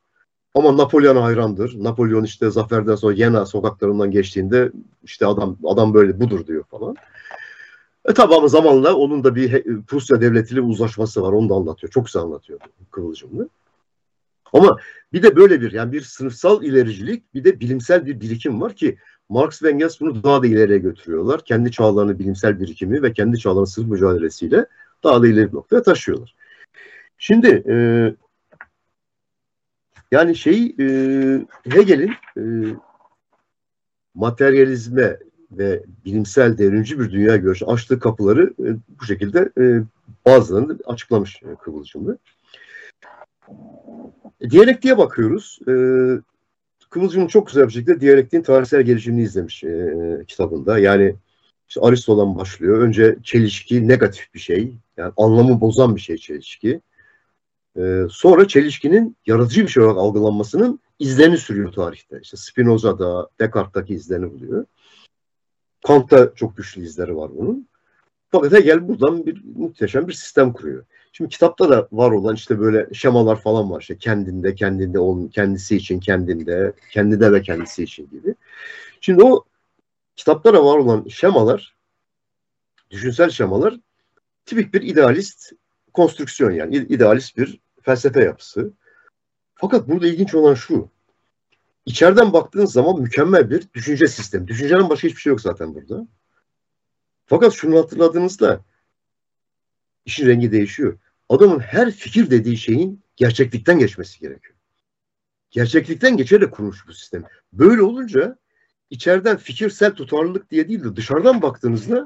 [0.55, 1.83] Ama Napolyon'a hayrandır.
[1.83, 4.71] Napolyon işte zaferden sonra Yena sokaklarından geçtiğinde
[5.03, 6.95] işte adam adam böyle budur diyor falan.
[8.05, 11.33] E tabi ama zamanla onun da bir Prusya devletiyle uzlaşması var.
[11.33, 11.91] Onu da anlatıyor.
[11.91, 12.59] Çok güzel anlatıyor
[12.91, 13.49] Kıvılcımlı.
[14.53, 14.77] Ama
[15.13, 18.97] bir de böyle bir yani bir sınıfsal ilericilik bir de bilimsel bir birikim var ki
[19.29, 21.43] Marx ve Engels bunu daha da ileriye götürüyorlar.
[21.45, 24.65] Kendi çağlarının bilimsel birikimi ve kendi çağlarının sınıf mücadelesiyle
[25.03, 26.35] daha da ileri bir noktaya taşıyorlar.
[27.17, 27.75] Şimdi e,
[30.11, 30.85] yani şey e,
[31.69, 32.43] Hegel'in e,
[34.15, 35.17] materyalizme
[35.51, 38.67] ve bilimsel devrimci bir dünya görüşü açtığı kapıları e,
[39.01, 39.83] bu şekilde e,
[40.25, 42.17] bazılarını açıklamış e, Kıvılcım'da.
[44.41, 45.59] E, diyalektiğe bakıyoruz.
[45.67, 45.73] E,
[46.89, 49.93] Kıvılcım çok güzel bir şekilde diyalektiğin tarihsel gelişimini izlemiş e,
[50.27, 50.79] kitabında.
[50.79, 51.15] Yani
[51.69, 52.81] işte Aristo'dan başlıyor.
[52.81, 54.73] Önce çelişki negatif bir şey.
[54.97, 56.81] Yani anlamı bozan bir şey çelişki.
[57.77, 62.19] E, sonra çelişkinin yaratıcı bir şey olarak algılanmasının izlerini sürüyor tarihte.
[62.21, 64.65] İşte Spinoza'da, Descartes'taki izlerini buluyor.
[65.87, 67.67] Kant'ta çok güçlü izleri var bunun.
[68.31, 70.85] Fakat Hegel buradan bir muhteşem bir sistem kuruyor.
[71.11, 73.81] Şimdi kitapta da var olan işte böyle şemalar falan var.
[73.81, 78.35] İşte kendinde, kendinde, onun, kendisi için, kendinde, kendide ve kendisi için gibi.
[79.01, 79.43] Şimdi o
[80.15, 81.75] kitapta var olan şemalar,
[82.91, 83.79] düşünsel şemalar
[84.45, 85.51] tipik bir idealist
[85.93, 88.73] konstrüksiyon yani idealist bir felsefe yapısı.
[89.55, 90.89] Fakat burada ilginç olan şu.
[91.85, 94.47] İçeriden baktığınız zaman mükemmel bir düşünce sistemi.
[94.47, 96.07] Düşüncenin başka hiçbir şey yok zaten burada.
[97.25, 98.61] Fakat şunu hatırladığınızda
[100.05, 100.99] işin rengi değişiyor.
[101.29, 104.55] Adamın her fikir dediği şeyin gerçeklikten geçmesi gerekiyor.
[105.51, 107.23] Gerçeklikten geçerek kurmuş bu sistem.
[107.53, 108.37] Böyle olunca
[108.89, 112.05] içeriden fikirsel tutarlılık diye değil de dışarıdan baktığınızda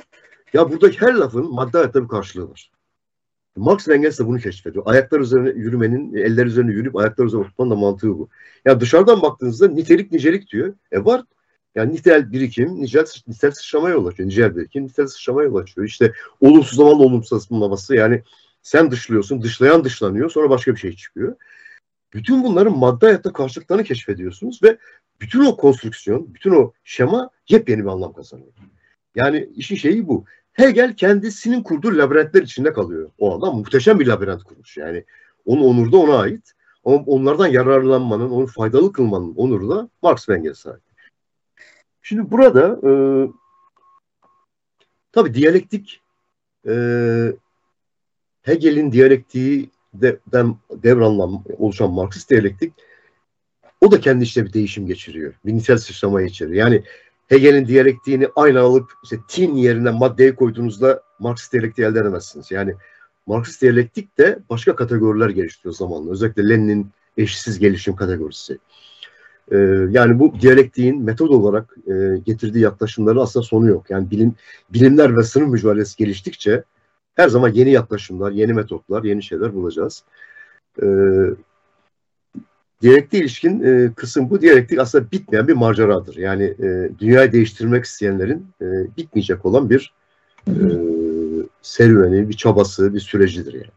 [0.53, 2.71] ya buradaki her lafın madde hayatta bir karşılığı var.
[3.55, 4.83] Marx ve Engels de bunu keşfediyor.
[4.87, 8.29] Ayaklar üzerine yürümenin, eller üzerine yürüyüp ayaklar üzerine oturmanın da mantığı bu.
[8.65, 10.73] Yani dışarıdan baktığınızda nitelik nicelik diyor.
[10.91, 11.23] E var.
[11.75, 14.29] Yani nitel birikim, nitel, nitel sıçramaya yol açıyor.
[14.29, 15.87] Nicel birikim, nitel sıçramaya yol açıyor.
[15.87, 18.23] İşte olumsuzlamanın olumsuzlaması yani
[18.61, 21.35] sen dışlıyorsun, dışlayan dışlanıyor, sonra başka bir şey çıkıyor.
[22.13, 24.77] Bütün bunların madde hayatta karşılıklarını keşfediyorsunuz ve
[25.21, 28.53] bütün o konstrüksiyon, bütün o şema yepyeni bir anlam kazanıyor.
[29.15, 30.25] Yani işin şeyi bu.
[30.53, 33.11] Hegel kendisinin kurduğu labirentler içinde kalıyor.
[33.17, 34.77] O adam muhteşem bir labirent kurmuş.
[34.77, 35.03] Yani
[35.45, 36.51] onun onuru da ona ait.
[36.85, 40.92] Ama onlardan yararlanmanın, onu faydalı kılmanın onuru da Marx ve Engels'e ait.
[42.03, 42.91] Şimdi burada e,
[45.11, 46.01] tabi diyalektik
[46.67, 46.73] e,
[48.41, 50.19] Hegel'in diyalektiği de,
[50.71, 52.73] devranla oluşan Marksist diyalektik
[53.81, 55.33] o da kendi işte bir değişim geçiriyor.
[55.45, 56.55] Bir nitel sıçrama geçiriyor.
[56.55, 56.83] Yani
[57.27, 62.51] Hegel'in diyalektiğini aynı alıp işte tin yerine maddeyi koyduğunuzda Marksist diyalektiği elde edemezsiniz.
[62.51, 62.75] Yani
[63.27, 66.11] Marksist diyalektik de başka kategoriler geliştiriyor zamanla.
[66.11, 66.87] Özellikle Lenin'in
[67.17, 68.57] eşsiz gelişim kategorisi.
[69.51, 69.57] Ee,
[69.91, 73.89] yani bu diyalektiğin metod olarak e, getirdiği yaklaşımların aslında sonu yok.
[73.89, 74.35] Yani bilim,
[74.69, 76.63] bilimler ve sınıf mücadelesi geliştikçe
[77.15, 80.03] her zaman yeni yaklaşımlar, yeni metotlar, yeni şeyler bulacağız.
[80.83, 80.85] Ee,
[82.83, 84.41] Diyalekte ilişkin e, kısım bu.
[84.41, 86.15] Diyalektik aslında bitmeyen bir maceradır.
[86.17, 88.65] Yani e, dünyayı değiştirmek isteyenlerin e,
[88.97, 89.93] bitmeyecek olan bir
[90.47, 90.53] e,
[91.61, 93.71] serüveni, bir çabası, bir sürecidir yani.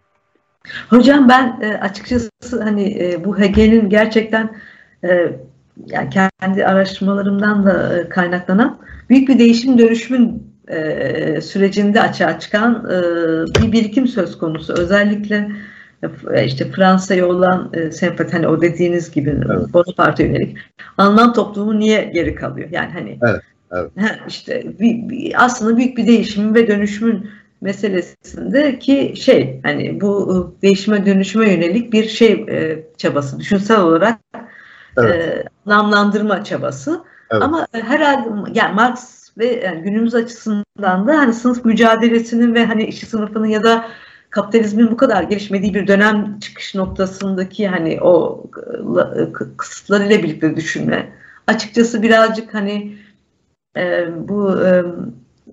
[0.90, 4.56] Hocam ben e, açıkçası hani e, bu Hegel'in gerçekten
[5.04, 5.40] e,
[5.86, 6.10] yani
[6.40, 8.78] kendi araştırmalarımdan da e, kaynaklanan
[9.10, 14.72] büyük bir değişim dönüşümün e, sürecinde açığa çıkan e, bir birikim söz konusu.
[14.72, 15.48] Özellikle
[16.32, 19.74] e, işte Fransa'ya olan e, sempati hani o dediğiniz gibi evet.
[19.74, 20.56] Bonaparte yönelik
[20.98, 22.68] Alman toplumu niye geri kalıyor?
[22.70, 23.40] Yani hani evet,
[23.72, 23.90] evet.
[24.28, 30.62] işte bir, bir, aslında büyük bir değişim ve dönüşümün meselesinde ki şey hani bu e,
[30.62, 34.18] değişime dönüşüme yönelik bir şey e, çabası düşünsel olarak
[34.98, 35.46] evet.
[35.66, 37.42] e, anlamlandırma çabası evet.
[37.42, 43.06] ama herhalde yani Marx ve yani günümüz açısından da hani sınıf mücadelesinin ve hani işçi
[43.06, 43.84] sınıfının ya da
[44.30, 48.44] kapitalizmin bu kadar gelişmediği bir dönem çıkış noktasındaki hani o
[49.56, 51.12] kısıtlarıyla birlikte düşünme
[51.46, 52.98] açıkçası birazcık hani
[53.76, 54.84] e, bu e,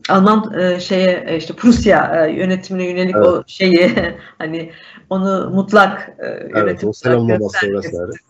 [0.10, 3.28] Alman e, şeye işte Prusya e, yönetimine yönelik evet.
[3.28, 3.92] o şeyi
[4.38, 4.72] hani
[5.10, 6.96] onu mutlak e, yönetim evet,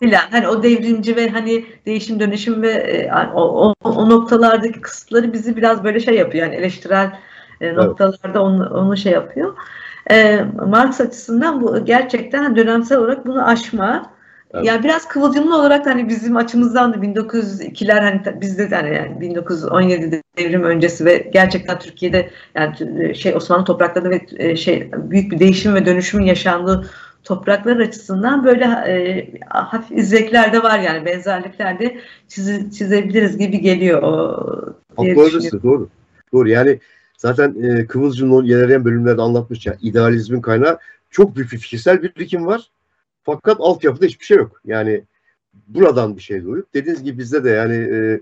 [0.00, 5.32] filan hani o devrimci ve hani değişim dönüşüm ve e, o, o, o noktalardaki kısıtları
[5.32, 7.12] bizi biraz böyle şey yapıyor yani eleştirel
[7.60, 8.36] e, noktalarda evet.
[8.36, 9.54] onu, onu şey yapıyor.
[10.10, 14.13] E, Marx açısından bu gerçekten dönemsel olarak bunu aşma.
[14.54, 14.66] Evet.
[14.66, 20.22] Yani biraz kıvılcımlı olarak hani bizim açımızdan da 1902'ler hani bizde de hani yani 1917
[20.38, 25.38] devrim öncesi ve gerçekten Türkiye'de yani e, şey Osmanlı topraklarında ve e, şey büyük bir
[25.38, 26.90] değişim ve dönüşümün yaşandığı
[27.24, 34.02] topraklar açısından böyle e, hafif izlekler de var yani benzerlikler de çize, çizebiliriz gibi geliyor.
[34.02, 35.88] O, Haklı doğru.
[36.32, 36.78] Doğru yani
[37.24, 40.78] Zaten e, Kıvılcım'ın ilerleyen bölümlerde anlatmış ya idealizmin kaynağı
[41.10, 42.70] çok büyük bir fikirsel birikim var.
[43.24, 44.60] Fakat altyapıda hiçbir şey yok.
[44.64, 45.04] Yani
[45.68, 46.64] buradan bir şey doğuyor.
[46.74, 48.20] Dediğiniz gibi bizde de yani e,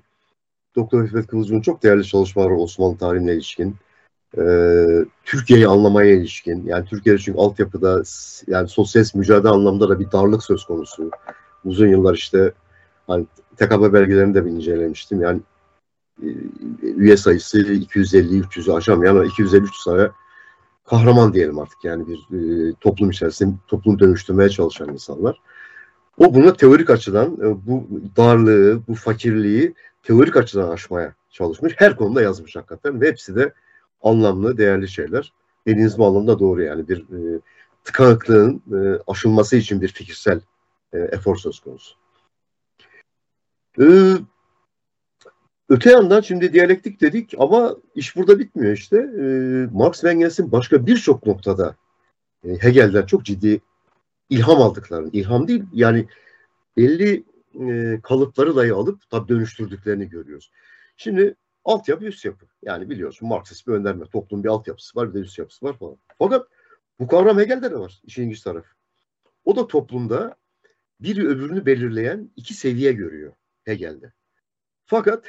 [0.77, 3.77] Doktor Hikmet Kıvılcım'ın çok değerli çalışmaları Osmanlı tarihine ilişkin.
[4.39, 4.45] e,
[5.25, 8.03] Türkiye'yi anlamaya ilişkin yani Türkiye'de çünkü altyapıda
[8.47, 11.11] yani sosyalist mücadele anlamında da bir darlık söz konusu.
[11.65, 12.53] Uzun yıllar işte
[13.07, 15.21] hani TKP belgelerini de bir incelemiştim.
[15.23, 15.41] Yani
[16.23, 16.29] e,
[16.83, 20.11] üye sayısı 250-300'ü aşamayan ama 250-300 sayı
[20.93, 25.41] kahraman diyelim artık yani bir e, toplum içerisinde toplum dönüştürmeye çalışan insanlar.
[26.19, 31.75] O bunu teorik açıdan e, bu darlığı, bu fakirliği teorik açıdan aşmaya çalışmış.
[31.77, 33.53] Her konuda yazmış hakikaten ve hepsi de
[34.03, 35.33] anlamlı, değerli şeyler.
[35.67, 37.41] Dediğiniz bu anlamda doğru yani bir e,
[37.85, 40.41] tıkanıklığın e, aşılması için bir fikirsel
[40.93, 41.95] e, efor söz konusu.
[43.81, 43.85] E,
[45.73, 48.97] öte yandan şimdi diyalektik dedik ama iş burada bitmiyor işte.
[48.97, 49.25] E,
[49.73, 51.77] Marx ve Engels'in başka birçok noktada
[52.45, 53.61] e, Hegel'den çok ciddi
[54.31, 56.07] ilham aldıklarını, ilham değil yani
[56.77, 57.25] belli
[57.61, 60.51] e, kalıpları dahi alıp tabi dönüştürdüklerini görüyoruz.
[60.97, 62.47] Şimdi altyapı üst yapı.
[62.63, 64.05] Yani biliyorsun Marksist bir önerme.
[64.07, 65.97] Toplum bir altyapısı var bir de üst yapısı var falan.
[66.19, 66.49] Fakat
[67.01, 68.01] bu kavram Hegel'de de var.
[68.05, 68.69] İşin ilginç tarafı.
[69.45, 70.37] O da toplumda
[71.01, 73.33] biri öbürünü belirleyen iki seviye görüyor
[73.65, 74.13] Hegel'de.
[74.87, 75.25] Fakat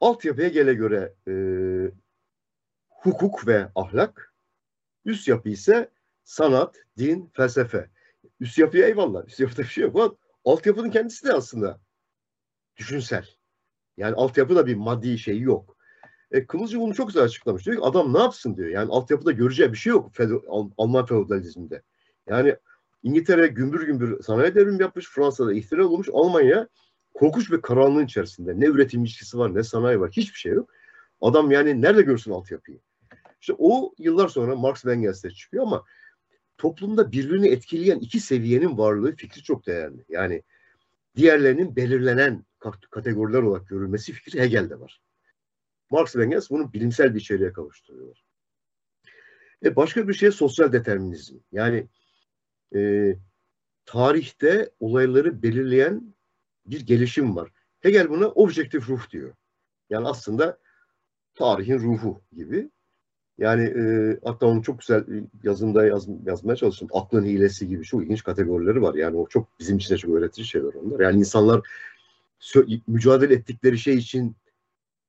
[0.00, 1.34] altyapı Hegel'e göre e,
[2.88, 4.34] hukuk ve ahlak,
[5.04, 5.90] üst yapı ise
[6.24, 7.90] sanat, din, felsefe.
[8.40, 9.26] Üst yapıya eyvallah.
[9.26, 9.92] Üst yapıda bir şey yok.
[9.96, 11.80] Fakat altyapının kendisi de aslında
[12.76, 13.26] düşünsel.
[13.96, 15.76] Yani altyapı da bir maddi şey yok.
[16.30, 17.66] E, Kılıcı bunu çok güzel açıklamış.
[17.66, 18.68] Diyor ki adam ne yapsın diyor.
[18.68, 20.12] Yani altyapıda göreceği bir şey yok
[20.78, 21.82] Alman feodalizminde.
[22.26, 22.56] Yani
[23.02, 25.08] İngiltere gümbür gümbür sanayi devrimi yapmış.
[25.08, 26.08] Fransa'da ihtilal olmuş.
[26.12, 26.68] Almanya
[27.16, 28.60] korkunç bir karanlığın içerisinde.
[28.60, 30.10] Ne üretim ilişkisi var ne sanayi var.
[30.10, 30.70] Hiçbir şey yok.
[31.20, 32.80] Adam yani nerede görsün altyapıyı?
[33.40, 35.84] İşte o yıllar sonra Marx ve Engels'te çıkıyor ama
[36.58, 40.04] toplumda birbirini etkileyen iki seviyenin varlığı fikri çok değerli.
[40.08, 40.42] Yani
[41.16, 42.44] diğerlerinin belirlenen
[42.90, 45.00] kategoriler olarak görülmesi fikri Hegel'de var.
[45.90, 48.24] Marx ve Engels bunu bilimsel bir içeriğe kavuşturuyorlar.
[49.64, 51.36] E başka bir şey sosyal determinizm.
[51.52, 51.88] Yani
[52.74, 53.12] e,
[53.84, 56.14] tarihte olayları belirleyen
[56.66, 57.50] bir gelişim var.
[57.80, 59.34] Hegel buna objektif ruh diyor.
[59.90, 60.58] Yani aslında
[61.34, 62.70] tarihin ruhu gibi.
[63.38, 65.04] Yani e, hatta onu çok güzel
[65.42, 66.88] yazımda yaz, yazmaya çalıştım.
[66.92, 68.94] Aklın hilesi gibi şu ilginç kategorileri var.
[68.94, 71.00] Yani o çok bizim için de çok öğretici şeyler onlar.
[71.00, 71.68] Yani insanlar
[72.86, 74.36] mücadele ettikleri şey için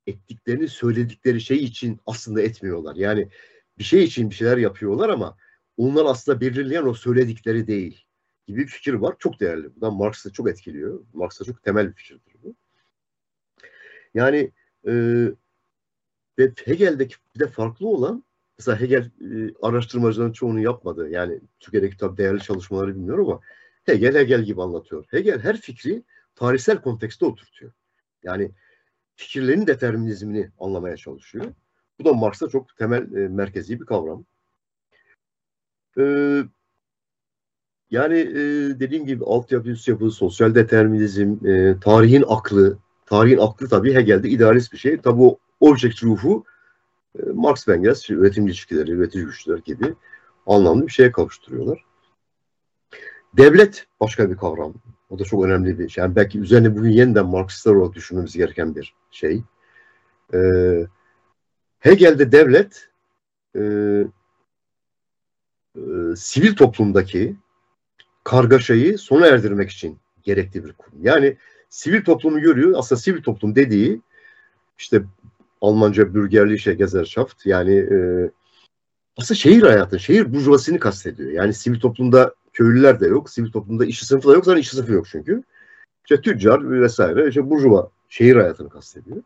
[0.08, 2.96] ettiklerini söyledikleri şey için aslında etmiyorlar.
[2.96, 3.30] Yani
[3.78, 5.38] bir şey için bir şeyler yapıyorlar ama
[5.78, 8.07] onlar aslında belirleyen o söyledikleri değil
[8.48, 9.16] gibi bir fikir var.
[9.20, 9.76] Çok değerli.
[9.76, 11.00] Bu da Marx'ı çok etkiliyor.
[11.14, 12.56] Marx'ta çok temel bir fikirdir bu.
[14.14, 14.52] Yani
[14.88, 14.94] e,
[16.40, 18.24] ve Hegel'deki bir de farklı olan
[18.60, 21.10] mesela Hegel e, araştırmacıların çoğunu yapmadı.
[21.10, 23.40] Yani Türkiye'deki tabii değerli çalışmaları bilmiyorum ama
[23.86, 25.06] Hegel Hegel gibi anlatıyor.
[25.10, 26.04] Hegel her fikri
[26.36, 27.72] tarihsel kontekste oturtuyor.
[28.24, 28.52] Yani
[29.16, 31.46] fikirlerin determinizmini anlamaya çalışıyor.
[32.00, 34.26] Bu da Marx'ta çok temel e, merkezi bir kavram.
[35.98, 36.44] Ee,
[37.92, 38.36] yani e,
[38.80, 44.74] dediğim gibi altyapı, üst yapı, sosyal determinizm, e, tarihin aklı, tarihin aklı tabii Hegel'de idealist
[44.74, 44.98] bir şey.
[44.98, 46.44] Tabii o object ruhu
[47.20, 49.94] e, Marx ve Engels, üretim ilişkileri, üretici güçler gibi
[50.48, 51.86] anlamlı bir şeye kavuşturuyorlar.
[53.38, 54.74] Devlet başka bir kavram.
[55.10, 56.02] O da çok önemli bir şey.
[56.02, 59.44] Yani belki üzerine bugün yeniden Marksistler olarak düşünmemiz gereken bir şey.
[60.34, 60.88] Ee,
[61.80, 62.90] Hegel'de devlet
[63.56, 63.62] e,
[65.76, 65.82] e,
[66.16, 67.36] sivil toplumdaki
[68.28, 71.00] kargaşayı sona erdirmek için gerekli bir kurum.
[71.02, 71.38] Yani
[71.70, 72.74] sivil toplumu görüyor.
[72.78, 74.02] Aslında sivil toplum dediği
[74.78, 75.04] işte
[75.62, 77.98] Almanca bürgerliche Gesellschaft yani e,
[79.18, 81.32] aslında şehir hayatı, şehir burjuvasını kastediyor.
[81.32, 83.30] Yani sivil toplumda köylüler de yok.
[83.30, 84.46] Sivil toplumda işçi sınıfı da yok.
[84.46, 85.44] Zaten işçi sınıfı yok çünkü.
[86.04, 87.30] İşte tüccar vesaire.
[87.30, 89.18] işte burjuva şehir hayatını kastediyor.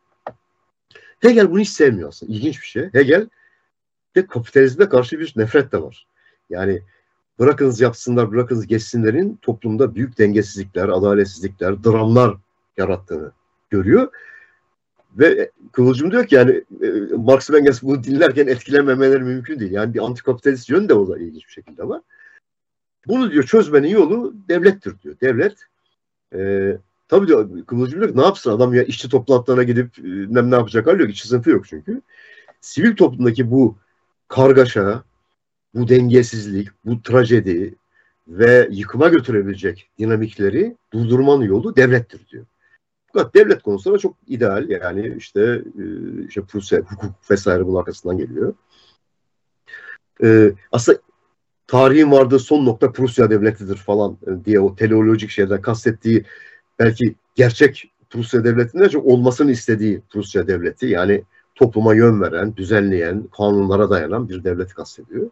[1.19, 2.33] Hegel bunu hiç sevmiyor aslında.
[2.33, 2.89] İlginç bir şey.
[2.93, 3.29] Hegel
[4.15, 6.07] de kapitalizme karşı bir nefret de var.
[6.49, 6.81] Yani
[7.41, 12.37] bırakınız yapsınlar, bırakınız geçsinlerin toplumda büyük dengesizlikler, adaletsizlikler, dramlar
[12.77, 13.31] yarattığını
[13.69, 14.07] görüyor.
[15.11, 19.71] Ve Kıvılcım diyor ki yani e, Marx ve Engels bunu dinlerken etkilenmemeleri mümkün değil.
[19.71, 22.01] Yani bir antikapitalist yön de o da ilginç bir şekilde var.
[23.07, 25.15] Bunu diyor çözmenin yolu devlettir diyor.
[25.21, 25.55] Devlet
[26.35, 26.71] e,
[27.07, 30.87] tabii diyor Kıvılcım diyor ki ne yapsın adam ya işçi toplantılarına gidip e, ne, yapacak
[30.87, 31.11] hali yok.
[31.11, 32.01] İşçi sınıfı yok çünkü.
[32.61, 33.77] Sivil toplumdaki bu
[34.27, 35.03] kargaşa,
[35.73, 37.75] bu dengesizlik, bu trajedi
[38.27, 42.45] ve yıkıma götürebilecek dinamikleri durdurmanın yolu devlettir diyor.
[43.13, 45.83] Fakat devlet konusunda çok ideal yani işte e,
[46.27, 48.53] işte Prusya, hukuk vesaire bunun arkasından geliyor.
[50.23, 50.99] Ee, aslında
[51.67, 56.25] tarihin vardığı son nokta Prusya devletidir falan e, diye o teleolojik şeyden kastettiği
[56.79, 61.23] belki gerçek Prusya devletinde çok olmasını istediği Prusya devleti yani
[61.55, 65.29] topluma yön veren, düzenleyen, kanunlara dayanan bir devlet kastediyor.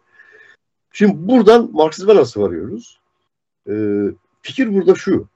[0.92, 3.00] Şimdi buradan Marksizme nasıl varıyoruz?
[3.68, 4.04] Ee,
[4.42, 5.28] fikir burada şu.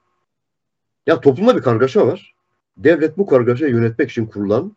[1.05, 2.35] Ya toplumda bir kargaşa var.
[2.77, 4.75] Devlet bu kargaşayı yönetmek için kurulan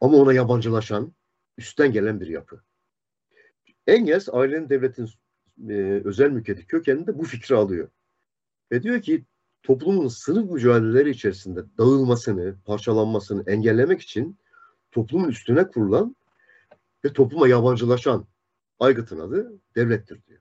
[0.00, 1.12] ama ona yabancılaşan,
[1.58, 2.60] üstten gelen bir yapı.
[3.86, 5.10] Engels ailenin devletin
[5.68, 5.72] e,
[6.04, 7.88] özel mülkiyeti kökeninde bu fikri alıyor.
[8.72, 9.24] Ve diyor ki
[9.62, 14.38] toplumun sınıf mücadeleleri içerisinde dağılmasını, parçalanmasını engellemek için
[14.92, 16.16] toplumun üstüne kurulan
[17.04, 18.26] ve topluma yabancılaşan
[18.78, 20.40] aygıtın adı devlettir diyor.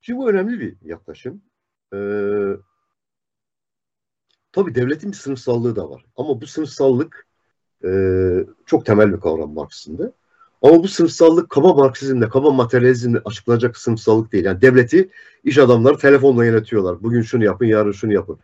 [0.00, 1.42] Şimdi bu önemli bir yaklaşım.
[1.94, 1.96] Ee,
[4.52, 6.04] tabii devletin bir sınıfsallığı da var.
[6.16, 7.26] Ama bu sınıfsallık
[7.84, 7.90] e,
[8.66, 10.12] çok temel bir kavram Marksizm'de.
[10.62, 14.44] Ama bu sınıfsallık kaba Marksizmle, kaba materyalizmle açıklanacak sınıfsallık değil.
[14.44, 15.10] Yani devleti
[15.44, 17.02] iş adamları telefonla yönetiyorlar.
[17.02, 18.38] Bugün şunu yapın, yarın şunu yapın.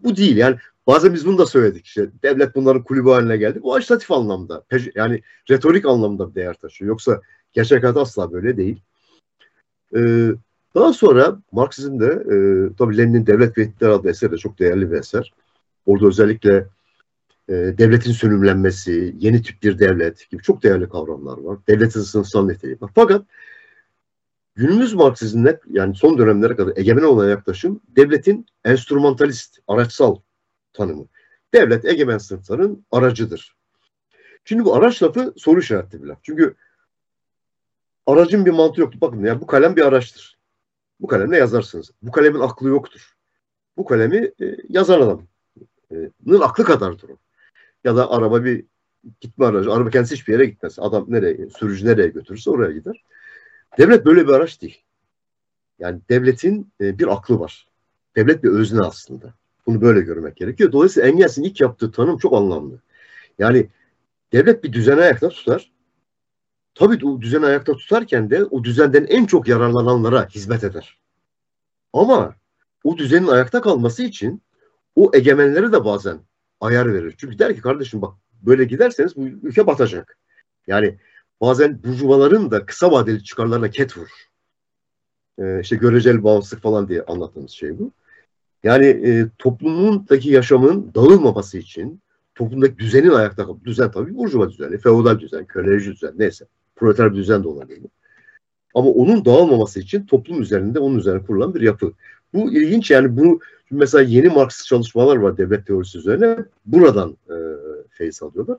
[0.00, 0.36] Bu değil.
[0.36, 1.86] Yani bazen biz bunu da söyledik.
[1.86, 3.62] İşte devlet bunların kulübü haline geldi.
[3.62, 4.64] Bu ajitatif anlamda,
[4.94, 6.88] yani retorik anlamda bir değer taşıyor.
[6.88, 7.20] Yoksa
[7.52, 8.80] gerçek hayat asla böyle değil.
[9.96, 10.30] Ee,
[10.74, 12.36] daha sonra Marksizm'de e,
[12.78, 15.32] tabii Lenin'in Devlet ve İktidar adlı eseri de çok değerli bir eser.
[15.86, 16.66] Orada özellikle
[17.48, 21.58] e, devletin sönümlenmesi, yeni tip bir devlet gibi çok değerli kavramlar var.
[21.68, 22.90] Devletin sınıfsal niteliği var.
[22.94, 23.24] Fakat
[24.54, 30.16] günümüz Marksizm'de yani son dönemlere kadar egemen olan yaklaşım devletin enstrümantalist, araçsal
[30.72, 31.06] tanımı.
[31.54, 33.56] Devlet egemen sınıfların aracıdır.
[34.44, 36.18] Şimdi bu araç lafı soru işaretli bir laf.
[36.22, 36.54] Çünkü
[38.06, 38.98] aracın bir mantığı yoktu.
[39.00, 40.38] Bakın ya bu kalem bir araçtır.
[41.00, 41.90] Bu kalemle yazarsınız.
[42.02, 43.16] Bu kalemin aklı yoktur.
[43.76, 45.28] Bu kalemi e, yazan adamın
[46.40, 47.16] aklı kadardır o.
[47.84, 48.64] Ya da araba bir
[49.20, 49.72] gitme aracı.
[49.72, 50.78] Araba kendisi hiçbir yere gitmez.
[50.78, 53.04] Adam nereye, sürücü nereye götürürse oraya gider.
[53.78, 54.84] Devlet böyle bir araç değil.
[55.78, 57.68] Yani devletin e, bir aklı var.
[58.16, 59.34] Devlet bir özne aslında.
[59.66, 60.72] Bunu böyle görmek gerekiyor.
[60.72, 62.80] Dolayısıyla Engels'in ilk yaptığı tanım çok anlamlı.
[63.38, 63.68] Yani
[64.32, 65.72] devlet bir düzene ayakta tutar.
[66.74, 70.98] Tabii o düzeni ayakta tutarken de o düzenden en çok yararlananlara hizmet eder.
[71.92, 72.34] Ama
[72.84, 74.42] o düzenin ayakta kalması için
[74.96, 76.18] o egemenlere de bazen
[76.60, 77.14] ayar verir.
[77.18, 80.18] Çünkü der ki kardeşim bak böyle giderseniz bu ülke batacak.
[80.66, 80.98] Yani
[81.40, 84.28] bazen burjuvaların da kısa vadeli çıkarlarına ket vurur.
[85.38, 87.92] Ee, işte göreceli bağımsızlık falan diye anlattığımız şey bu.
[88.62, 92.00] Yani e, toplumundaki yaşamın dağılmaması için
[92.34, 96.44] toplumdaki düzenin ayakta düzen tabii burjuva düzeni, feodal düzen, köleci düzen neyse.
[96.76, 97.90] Proleter bir düzen de olabilir.
[98.74, 101.92] Ama onun dağılmaması için toplum üzerinde onun üzerine kurulan bir yapı.
[102.34, 106.38] Bu ilginç yani bu mesela yeni Marksist çalışmalar var devlet teorisi üzerine.
[106.66, 107.36] Buradan e,
[107.90, 108.58] feyiz alıyorlar.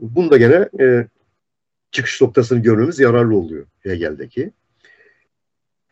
[0.00, 1.06] Bunu gene e,
[1.90, 4.52] çıkış noktasını görmemiz yararlı oluyor Hegel'deki.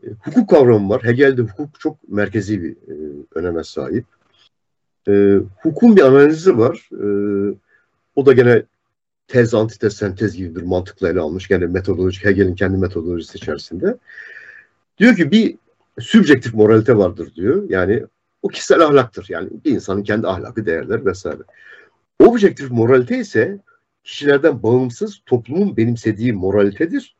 [0.03, 1.05] E, hukuk kavramı var.
[1.05, 2.95] Hegel'de hukuk çok merkezi bir e,
[3.35, 4.05] öneme sahip.
[5.09, 6.89] E, hukukun bir analizi var.
[6.93, 7.07] E,
[8.17, 8.63] o da gene
[9.29, 11.49] tez, antitez, sentez gibi bir mantıkla ele almış.
[11.49, 13.97] Gene metodolojik, Hegel'in kendi metodolojisi içerisinde.
[14.99, 15.57] Diyor ki bir
[16.01, 17.71] sübjektif moralite vardır diyor.
[17.71, 18.03] Yani
[18.43, 19.27] o kişisel ahlaktır.
[19.29, 21.43] Yani bir insanın kendi ahlakı değerler vesaire.
[22.19, 23.59] Objektif moralite ise
[24.05, 27.17] kişilerden bağımsız toplumun benimsediği moralitedir.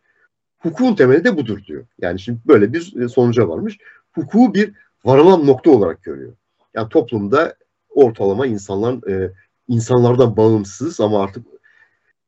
[0.63, 1.87] Hukukun temeli de budur diyor.
[2.01, 3.79] Yani şimdi böyle bir sonuca varmış.
[4.13, 4.73] Hukuku bir
[5.05, 6.33] varılan nokta olarak görüyor.
[6.75, 7.55] Yani toplumda
[7.91, 9.33] ortalama insanlar e,
[9.69, 11.47] insanlardan bağımsız ama artık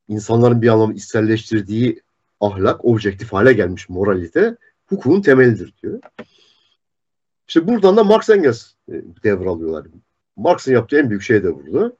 [0.08, 2.02] insanların bir anlamda içselleştirdiği
[2.40, 6.00] ahlak, objektif hale gelmiş moralite hukukun temelidir diyor.
[7.48, 8.92] İşte buradan da Marx Engels e,
[9.24, 9.86] devralıyorlar.
[10.36, 11.92] Marx'ın yaptığı en büyük şey de burada.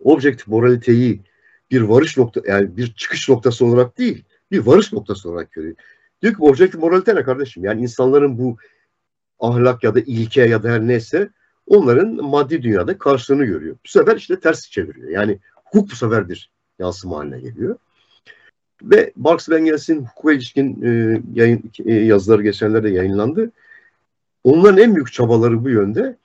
[0.00, 1.20] Objektif moraliteyi
[1.70, 5.76] bir varış nokta yani bir çıkış noktası olarak değil, bir varış noktası olarak görüyor.
[6.22, 7.64] Diyor ki objektif moralite ne kardeşim?
[7.64, 8.56] Yani insanların bu
[9.40, 11.30] ahlak ya da ilke ya da her neyse
[11.66, 13.76] onların maddi dünyada karşılığını görüyor.
[13.84, 15.08] Bu sefer işte ters çeviriyor.
[15.08, 17.76] Yani hukuk bu sefer bir yansıma haline geliyor.
[18.82, 23.50] Ve Marx ve Engels'in hukuka ilişkin e, yayın, e, yazıları geçenlerde yayınlandı.
[24.44, 26.16] Onların en büyük çabaları bu yönde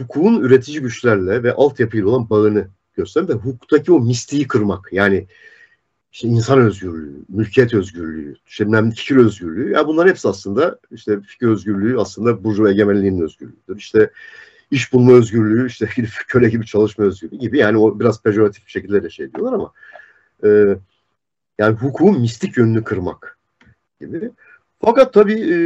[0.00, 4.88] hukukun üretici güçlerle ve altyapıyla olan bağını gösteren ve hukuktaki o mistiği kırmak.
[4.92, 5.26] Yani
[6.12, 9.70] işte insan özgürlüğü, mülkiyet özgürlüğü, işte fikir özgürlüğü.
[9.72, 13.76] Ya bunların hepsi aslında işte fikir özgürlüğü aslında burjuva egemenliğinin özgürlüğüdür.
[13.76, 14.10] İşte
[14.70, 15.88] iş bulma özgürlüğü, işte
[16.28, 17.58] köle gibi çalışma özgürlüğü gibi.
[17.58, 19.72] Yani o biraz pejoratif bir şekilde de şey diyorlar ama
[20.44, 20.76] e,
[21.58, 23.38] yani hukukun mistik yönünü kırmak
[24.00, 24.30] gibi.
[24.80, 25.56] Fakat tabii e,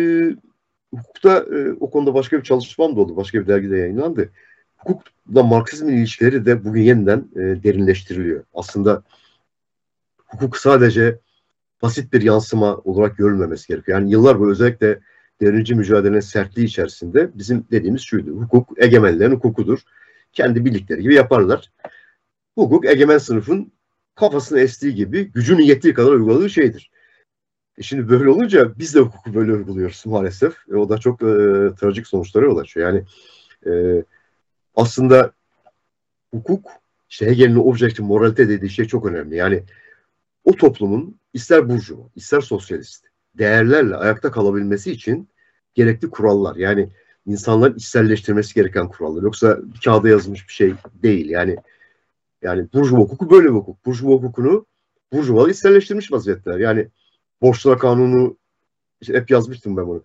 [0.97, 3.16] hukukta e, o konuda başka bir çalışmam da oldu.
[3.16, 4.31] Başka bir dergide yayınlandı.
[4.77, 8.45] Hukukla Marksizmin ilişkileri de bugün yeniden e, derinleştiriliyor.
[8.55, 9.03] Aslında
[10.27, 11.18] hukuk sadece
[11.83, 13.99] basit bir yansıma olarak görülmemesi gerekiyor.
[13.99, 15.01] Yani yıllar boyu özellikle
[15.41, 18.31] devrimci mücadelenin sertliği içerisinde bizim dediğimiz şuydu.
[18.31, 19.79] Hukuk egemenlerin hukukudur.
[20.33, 21.72] Kendi bildikleri gibi yaparlar.
[22.55, 23.72] Hukuk egemen sınıfın
[24.14, 26.91] kafasını estiği gibi gücünün yettiği kadar uyguladığı şeydir.
[27.79, 30.55] E şimdi böyle olunca biz de hukuku böyle uyguluyoruz maalesef.
[30.72, 31.27] E o da çok e,
[31.81, 32.89] trajik sonuçlara yol açıyor.
[32.89, 33.05] Yani
[33.66, 34.03] e,
[34.74, 35.33] aslında
[36.35, 36.66] hukuk,
[37.11, 39.37] işte Hegel'in objektif moralite dediği şey çok önemli.
[39.37, 39.62] Yani
[40.47, 45.29] o toplumun ister burjuva, ister sosyalist değerlerle ayakta kalabilmesi için
[45.75, 46.57] gerekli kurallar.
[46.57, 46.91] Yani
[47.27, 49.23] insanların içselleştirmesi gereken kurallar.
[49.23, 51.31] Yoksa kağıda yazılmış bir şey değil.
[51.31, 51.57] Yani
[52.43, 53.87] yani burjuva hukuku böyle bir hukuk.
[53.87, 54.67] Burjuva hukukunu
[55.13, 56.59] burjuvalı içselleştirmiş vaziyetler.
[56.59, 56.89] Yani
[57.43, 58.37] borçlar kanunu
[59.01, 60.05] işte hep yazmıştım ben bunu.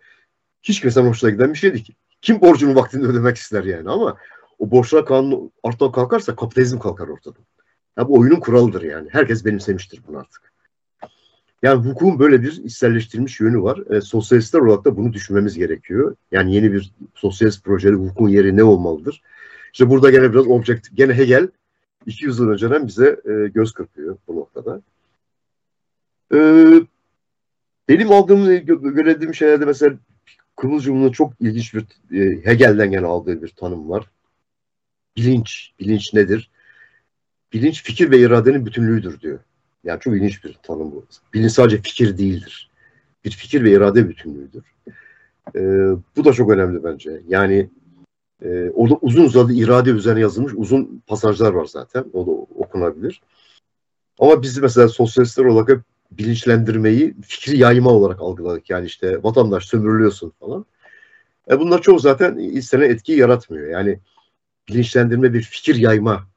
[0.64, 1.94] Hiç kimsenin hoşuna giden bir şeydi ki.
[2.22, 4.18] Kim borcunu vaktinde ödemek ister yani ama
[4.60, 7.46] o borçlar kanunu ortadan kalkarsa kapitalizm kalkar ortadan.
[7.98, 9.10] Ya bu oyunun kuralıdır yani.
[9.12, 10.52] Herkes benimsemiştir bunu artık.
[11.64, 13.96] Yani hukukun böyle bir içselleştirilmiş yönü var.
[13.96, 16.16] E, sosyalistler olarak da bunu düşünmemiz gerekiyor.
[16.32, 19.22] Yani yeni bir sosyalist projede hukukun yeri ne olmalıdır?
[19.74, 21.48] İşte burada gene biraz objektif, gene Hegel
[22.06, 24.82] 200 yıl önceden bize e, göz kırpıyor bu noktada.
[26.34, 26.38] E,
[27.89, 28.66] benim aldığım,
[28.96, 29.96] görediğim şeylerde mesela
[30.56, 34.06] Kıvılcım'ın çok ilginç bir e, Hegel'den gene aldığı bir tanım var.
[35.18, 36.50] Bilinç, bilinç nedir?
[37.54, 39.39] Bilinç fikir ve iradenin bütünlüğüdür diyor.
[39.84, 41.06] Yani çok ilginç bir tanım bu.
[41.34, 42.70] Bilinç sadece fikir değildir.
[43.26, 44.64] Bir fikir ve irade bütünlüğüdür.
[45.56, 45.62] E,
[46.16, 47.22] bu da çok önemli bence.
[47.28, 47.70] Yani
[48.45, 52.06] e, orada uzun uzadı irade üzerine yazılmış uzun pasajlar var zaten.
[52.14, 53.22] O da okunabilir.
[54.20, 55.80] Ama biz mesela sosyalistler olarak hep
[56.12, 58.70] bilinçlendirmeyi fikri yayma olarak algıladık.
[58.70, 60.66] Yani işte vatandaş sömürülüyorsun falan.
[61.52, 63.68] E bunlar çoğu zaten istenen etkiyi yaratmıyor.
[63.68, 63.99] Yani
[64.68, 66.30] bilinçlendirme bir fikir yayma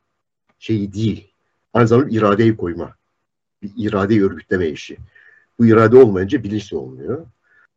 [0.59, 1.33] şeyi değil.
[1.75, 2.95] Aynı zamanda iradeyi koyma.
[3.63, 4.97] Bir iradeyi örgütleme işi.
[5.59, 7.27] Bu irade olmayınca bilinç de olmuyor.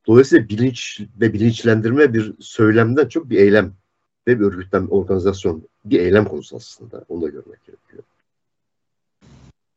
[0.07, 3.73] Dolayısıyla bilinç ve bilinçlendirme bir söylemden çok bir eylem
[4.27, 7.05] ve bir örgütlenme, organizasyon, bir eylem konusu aslında.
[7.09, 8.03] Onu da görmek gerekiyor.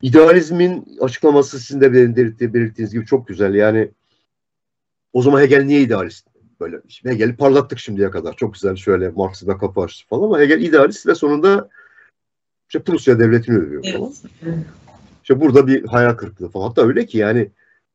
[0.02, 1.92] İdealizmin açıklaması sizin de
[2.54, 3.54] belirttiğiniz gibi çok güzel.
[3.54, 3.90] Yani
[5.12, 6.26] o zaman Hegel niye idealist?
[6.60, 8.36] Böyle Hegel'i parlattık şimdiye kadar.
[8.36, 11.68] Çok güzel şöyle Marx'ı kapı açtı falan ama Hegel idealist ve sonunda
[12.70, 14.12] işte Prusya devletini övüyor falan.
[14.42, 14.58] Evet.
[15.22, 16.68] İşte burada bir hayal kırıklığı falan.
[16.68, 17.50] Hatta öyle ki yani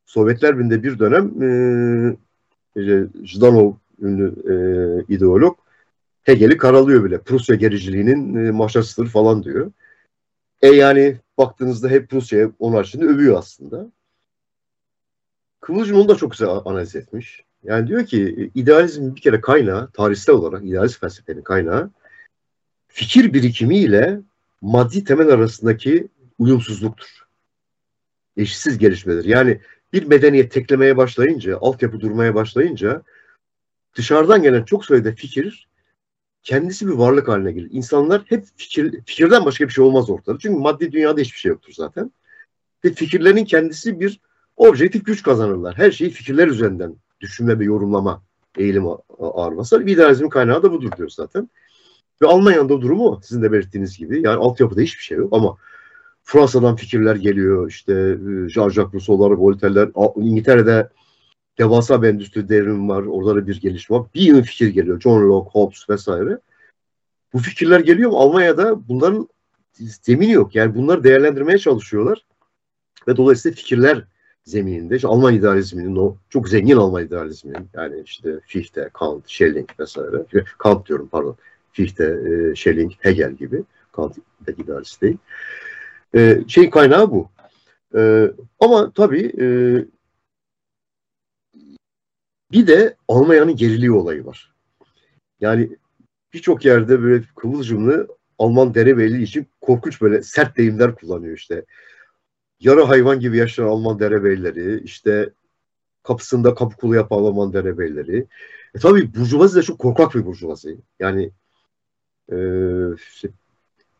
[0.05, 1.49] Sovyetler Birliği'nde bir dönem e,
[2.75, 4.55] işte Zdanov ünlü e,
[5.13, 5.57] ideolog
[6.23, 7.17] Hegel'i karalıyor bile.
[7.17, 9.71] Prusya gericiliğinin e, maşasıdır falan diyor.
[10.61, 13.91] E yani baktığınızda hep Rusya'ya onun açısından övüyor aslında.
[15.61, 17.43] Kıvılcım onu da çok güzel analiz etmiş.
[17.63, 21.89] Yani diyor ki idealizmin bir kere kaynağı, tarihsel olarak idealist felsefenin kaynağı
[22.87, 24.21] fikir birikimi ile
[24.61, 26.07] maddi temel arasındaki
[26.39, 27.25] uyumsuzluktur.
[28.37, 29.25] Eşsiz gelişmedir.
[29.25, 29.61] Yani
[29.93, 33.01] bir medeniyet teklemeye başlayınca, altyapı durmaya başlayınca
[33.95, 35.67] dışarıdan gelen çok sayıda fikir
[36.43, 37.69] kendisi bir varlık haline gelir.
[37.71, 40.37] İnsanlar hep fikir, fikirden başka bir şey olmaz ortada.
[40.39, 42.11] Çünkü maddi dünyada hiçbir şey yoktur zaten.
[42.85, 44.19] Ve fikirlerin kendisi bir
[44.57, 45.77] objektif güç kazanırlar.
[45.77, 48.23] Her şeyi fikirler üzerinden düşünme ve yorumlama
[48.57, 48.89] eğilimi
[49.19, 49.81] ağır basar.
[49.81, 51.49] İdealizmin kaynağı da budur diyor zaten.
[52.21, 54.21] Ve Almanya'da durumu sizin de belirttiğiniz gibi.
[54.21, 55.57] Yani altyapıda hiçbir şey yok ama
[56.23, 57.69] Fransa'dan fikirler geliyor.
[57.69, 60.89] İşte e, Jean-Jacques Rousseau'lar, Voltaire'ler, İngiltere'de
[61.57, 63.03] devasa bir endüstri devrimi var.
[63.03, 64.07] Orada da bir gelişme var.
[64.15, 65.01] Bir yığın fikir geliyor.
[65.01, 66.39] John Locke, Hobbes vesaire.
[67.33, 69.29] Bu fikirler geliyor ama Almanya'da bunların
[69.73, 70.55] zemini yok.
[70.55, 72.25] Yani bunları değerlendirmeye çalışıyorlar.
[73.07, 74.03] Ve dolayısıyla fikirler
[74.43, 80.25] zemininde işte Alman idealizminin o çok zengin Alman idealizminin yani işte Fichte, Kant, Schelling vesaire.
[80.57, 81.35] Kant diyorum pardon.
[81.75, 83.63] Fichte, e, Schelling, Hegel gibi.
[83.91, 84.17] Kant
[84.47, 85.17] idealist değil.
[86.15, 87.29] E, şey kaynağı bu.
[87.95, 89.33] E, ama tabii
[92.51, 94.53] bir de Almanya'nın geriliği olayı var.
[95.39, 95.69] Yani
[96.33, 98.07] birçok yerde böyle kıvılcımlı
[98.37, 101.65] Alman derebeyliği için korkunç böyle sert deyimler kullanıyor işte.
[102.59, 105.29] Yarı hayvan gibi yaşayan Alman derebeyleri, işte
[106.03, 108.27] kapısında kapı kulu yapan Alman derebeyleri.
[108.75, 110.77] E tabii burjuvazi de çok korkak bir burjuvazi.
[110.99, 111.31] Yani
[112.31, 112.37] e,
[112.95, 113.29] işte,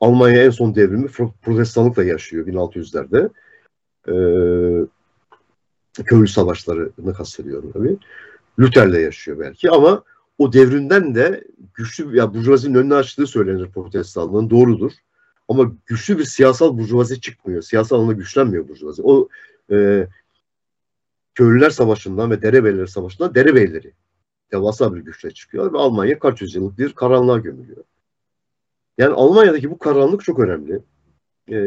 [0.02, 1.08] Almanya en son devrimi
[1.42, 3.30] protestanlıkla yaşıyor 1600'lerde.
[4.08, 4.16] E,
[6.06, 7.98] köylü savaşlarını kastediyorum tabii.
[8.60, 10.04] Luther'le yaşıyor belki ama
[10.38, 14.92] o devrinden de güçlü ya burjuvazinin önüne açtığı söylenir protestanlığın doğrudur.
[15.48, 17.62] Ama güçlü bir siyasal burjuvazi çıkmıyor.
[17.62, 19.02] Siyasal alanda güçlenmiyor burjuvazi.
[19.06, 19.30] O
[19.72, 20.08] e,
[21.36, 23.94] köylüler savaşından ve derebeyler savaşından derebeyleri
[24.52, 27.84] devasa bir güçle çıkıyor ve Almanya kaç yüzyıllık bir karanlığa gömülüyor.
[28.98, 30.80] Yani Almanya'daki bu karanlık çok önemli.
[31.48, 31.58] E,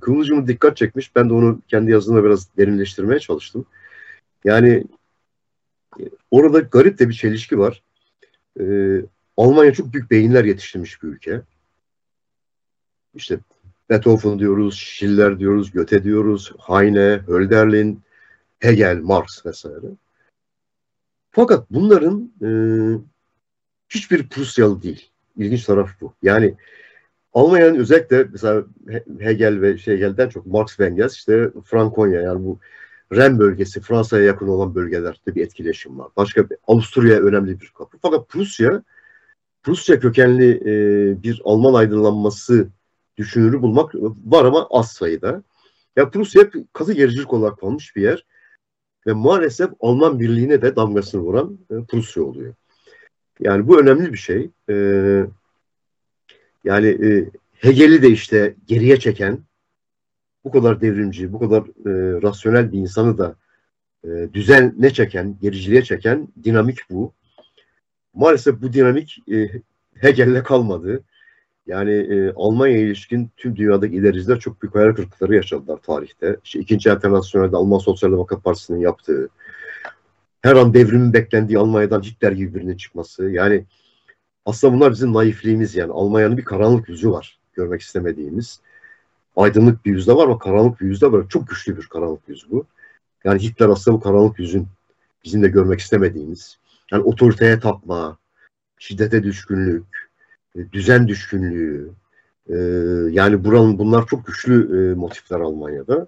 [0.00, 1.16] Kıvılcım'ı dikkat çekmiş.
[1.16, 3.66] Ben de onu kendi yazımda biraz derinleştirmeye çalıştım.
[4.44, 4.84] Yani
[6.30, 7.82] Orada garip de bir çelişki var.
[8.60, 9.00] Ee,
[9.36, 11.42] Almanya çok büyük beyinler yetiştirmiş bir ülke.
[13.14, 13.38] İşte
[13.90, 18.02] Beethoven diyoruz, Schiller diyoruz, Goethe diyoruz, Heine, Hölderlin,
[18.58, 19.86] Hegel, Marx vesaire.
[21.30, 22.48] Fakat bunların e,
[23.88, 25.10] hiçbir Prusyalı değil.
[25.36, 26.14] İlginç taraf bu.
[26.22, 26.54] Yani
[27.32, 28.64] Almanya'nın özellikle mesela
[29.18, 32.58] Hegel ve Hegel'den çok Marx ve Engels işte Frankonya yani bu
[33.12, 36.08] Ren bölgesi Fransa'ya yakın olan bölgelerde bir etkileşim var.
[36.16, 37.98] Başka bir, Avusturya önemli bir kapı.
[38.02, 38.82] Fakat Prusya
[39.62, 40.72] Prusya kökenli e,
[41.22, 42.68] bir Alman aydınlanması
[43.16, 45.42] düşünürü bulmak var ama az sayıda.
[45.96, 48.24] Ya Prusya hep katı gericilik olarak kalmış bir yer
[49.06, 52.54] ve maalesef Alman birliğine de damgasını vuran e, Prusya oluyor.
[53.40, 54.50] Yani bu önemli bir şey.
[54.70, 54.74] E,
[56.64, 59.38] yani e, Hegel'i de işte geriye çeken,
[60.44, 63.36] bu kadar devrimci, bu kadar e, rasyonel bir insanı da
[64.04, 67.12] e, düzenle çeken, gericiliğe çeken dinamik bu.
[68.14, 69.50] Maalesef bu dinamik e,
[69.94, 71.04] Hegel'le kalmadı.
[71.66, 76.36] Yani e, Almanya ilişkin tüm dünyadaki ilericiler çok büyük hayal kırıklıkları yaşadılar tarihte.
[76.44, 79.28] İşte ikinci Enternasyonel'de Alman Sosyal Demokrat Partisi'nin yaptığı,
[80.46, 83.30] her an devrimin beklendiği Almanya'dan Hitler gibi birinin çıkması.
[83.30, 83.64] Yani
[84.44, 85.92] aslında bunlar bizim naifliğimiz yani.
[85.92, 88.60] Almanya'nın bir karanlık yüzü var görmek istemediğimiz.
[89.36, 91.28] Aydınlık bir yüzde var ama karanlık bir yüzde var.
[91.28, 92.66] Çok güçlü bir karanlık yüz bu.
[93.24, 94.66] Yani Hitler aslında bu karanlık yüzün
[95.24, 96.58] bizim de görmek istemediğimiz.
[96.92, 98.18] Yani otoriteye tapma,
[98.78, 99.84] şiddete düşkünlük,
[100.56, 101.90] e, düzen düşkünlüğü,
[102.48, 102.56] e,
[103.10, 106.06] yani buranın bunlar çok güçlü e, motifler Almanya'da.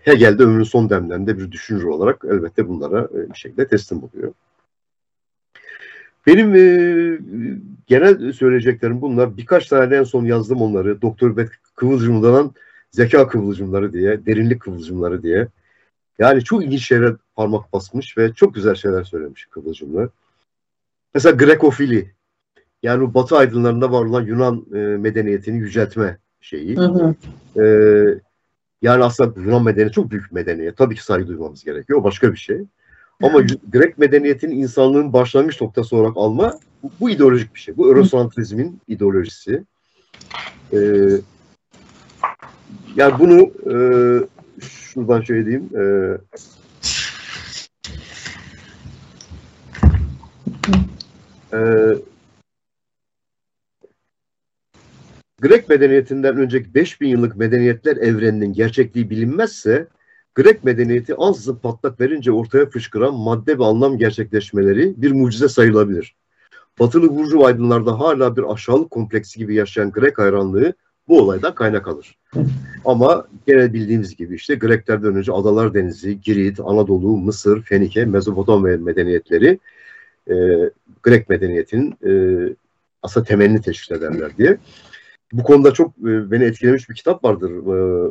[0.00, 4.32] Hegel de ömrünün son demlerinde bir düşünür olarak elbette bunlara bir şekilde teslim oluyor.
[6.26, 7.18] Benim e,
[7.86, 9.36] genel söyleyeceklerim bunlar.
[9.36, 11.02] Birkaç tane en son yazdım onları.
[11.02, 12.54] Doktor Bet Kıvılcım'dan
[12.90, 15.48] zeka kıvılcımları diye, derinlik kıvılcımları diye.
[16.18, 20.08] Yani çok ilginç şeyler parmak basmış ve çok güzel şeyler söylemiş Kıvılcımlar.
[21.14, 22.10] Mesela Grekofili.
[22.82, 26.76] Yani Batı aydınlarında var olan Yunan e, medeniyetini yüceltme şeyi.
[26.76, 27.14] Hı hı.
[27.62, 27.64] E,
[28.82, 30.76] yani aslında Yunan medeniyeti çok büyük medeniyet.
[30.76, 31.98] Tabii ki saygı duymamız gerekiyor.
[31.98, 32.60] O başka bir şey.
[33.22, 33.40] Ama
[33.72, 37.76] Grek medeniyetinin insanlığın başlangıç noktası olarak alma bu, bu ideolojik bir şey.
[37.76, 39.64] Bu Eurosantrizmin ideolojisi.
[40.72, 40.78] Ee,
[42.96, 43.74] yani bunu e,
[44.60, 45.70] şuradan şöyle diyeyim.
[45.76, 45.82] E,
[51.52, 51.60] e,
[55.40, 59.86] Grek medeniyetinden önceki 5000 yıllık medeniyetler evreninin gerçekliği bilinmezse
[60.34, 66.14] Grek medeniyeti ansızın patlak verince ortaya fışkıran madde ve anlam gerçekleşmeleri bir mucize sayılabilir.
[66.78, 70.72] Batılı burcu aydınlarda hala bir aşağılık kompleksi gibi yaşayan Grek hayranlığı
[71.08, 72.18] bu olaydan kaynak alır.
[72.84, 79.58] Ama gene bildiğimiz gibi işte Greklerden önce Adalar Denizi, Girit, Anadolu, Mısır, Fenike, Mezopotamya medeniyetleri
[80.30, 80.34] e,
[81.02, 82.12] Grek medeniyetinin e,
[83.02, 84.58] aslında temelini teşkil ederler diye.
[85.32, 87.50] Bu konuda çok e, beni etkilemiş bir kitap vardır.
[87.50, 88.10] E,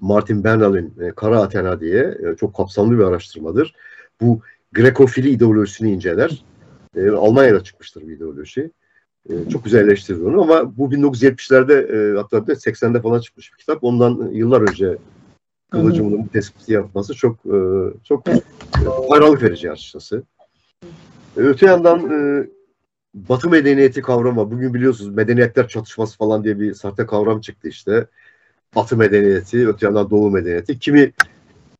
[0.00, 3.74] Martin Bernal'in e, Kara Athena diye çok kapsamlı bir araştırmadır.
[4.20, 4.40] Bu
[4.72, 6.44] Grekofili ideolojisini inceler.
[6.96, 8.70] Almanya'da çıkmıştır bu ideoloji.
[9.30, 13.58] E, çok güzel eleştirdi onu ama bu 1970'lerde e, hatta de 80'de falan çıkmış bir
[13.58, 13.84] kitap.
[13.84, 14.96] Ondan yıllar önce
[15.70, 17.36] Kılıcım'ın bu tespiti yapması çok
[18.04, 18.42] çok e,
[19.10, 20.22] hayranlık verici açıkçası.
[21.36, 22.00] Öte yandan
[23.16, 28.06] Batı medeniyeti kavramı, bugün biliyorsunuz medeniyetler çatışması falan diye bir sahte kavram çıktı işte.
[28.74, 30.78] Batı medeniyeti, öte yandan Doğu medeniyeti.
[30.78, 31.12] Kimi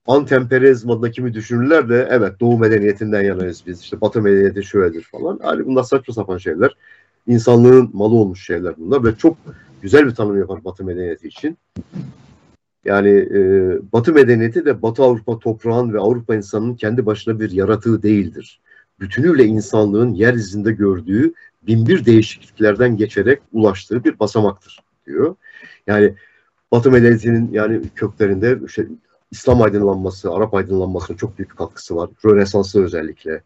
[0.06, 3.80] antemperyalizm adına kimi düşünürler de evet Doğu medeniyetinden yanayız biz.
[3.80, 5.40] İşte Batı medeniyeti şöyledir falan.
[5.44, 6.76] Yani bunlar saçma sapan şeyler.
[7.26, 9.36] İnsanlığın malı olmuş şeyler bunlar ve çok
[9.82, 11.58] güzel bir tanım yapar Batı medeniyeti için.
[12.84, 13.40] Yani e,
[13.92, 18.60] Batı medeniyeti de Batı Avrupa toprağın ve Avrupa insanının kendi başına bir yaratığı değildir.
[19.00, 25.36] Bütünüyle insanlığın yeryüzünde gördüğü binbir değişikliklerden geçerek ulaştığı bir basamaktır diyor.
[25.86, 26.14] Yani
[26.72, 28.86] Batı medeniyetinin yani köklerinde işte
[29.30, 32.10] İslam aydınlanması, Arap aydınlanmasının çok büyük katkısı var.
[32.24, 33.42] Rönesans'ı özellikle.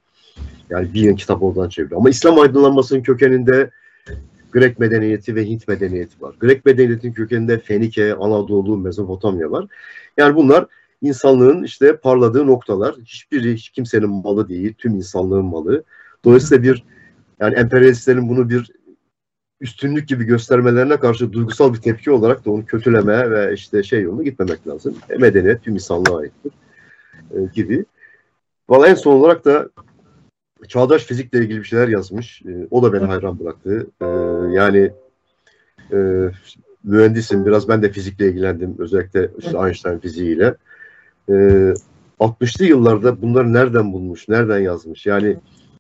[0.70, 2.00] Yani bir yıl kitap oradan çeviriyor.
[2.00, 3.70] Ama İslam aydınlanmasının kökeninde
[4.52, 6.34] Grek medeniyeti ve Hint medeniyeti var.
[6.40, 9.66] Grek medeniyetinin kökeninde Fenike, Anadolu, Mezopotamya var.
[10.16, 10.66] Yani bunlar
[11.02, 12.94] insanlığın işte parladığı noktalar.
[13.04, 15.84] Hiçbiri hiç kimsenin malı değil, tüm insanlığın malı.
[16.24, 16.84] Dolayısıyla bir
[17.40, 18.72] yani emperyalistlerin bunu bir
[19.60, 24.22] üstünlük gibi göstermelerine karşı duygusal bir tepki olarak da onu kötüleme ve işte şey yoluna
[24.22, 24.94] gitmemek lazım.
[25.10, 26.52] E, medeniyet tüm insanlığa aittir
[27.34, 27.84] e, gibi.
[28.68, 29.68] Valla en son olarak da
[30.68, 32.42] çağdaş fizikle ilgili bir şeyler yazmış.
[32.42, 33.86] E, o da beni hayran bıraktı.
[34.00, 34.06] E,
[34.54, 34.92] yani
[35.92, 36.30] e,
[36.84, 37.46] mühendisim.
[37.46, 38.76] Biraz ben de fizikle ilgilendim.
[38.78, 40.54] Özellikle işte Einstein fiziğiyle.
[41.30, 41.74] E,
[42.20, 45.06] 60'lı yıllarda bunları nereden bulmuş, nereden yazmış?
[45.06, 45.36] Yani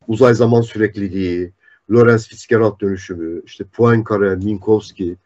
[0.08, 1.52] uzay zaman sürekliliği,
[1.90, 5.16] Lorenz Fitzgerald dönüşümü, işte Poincaré, Minkowski,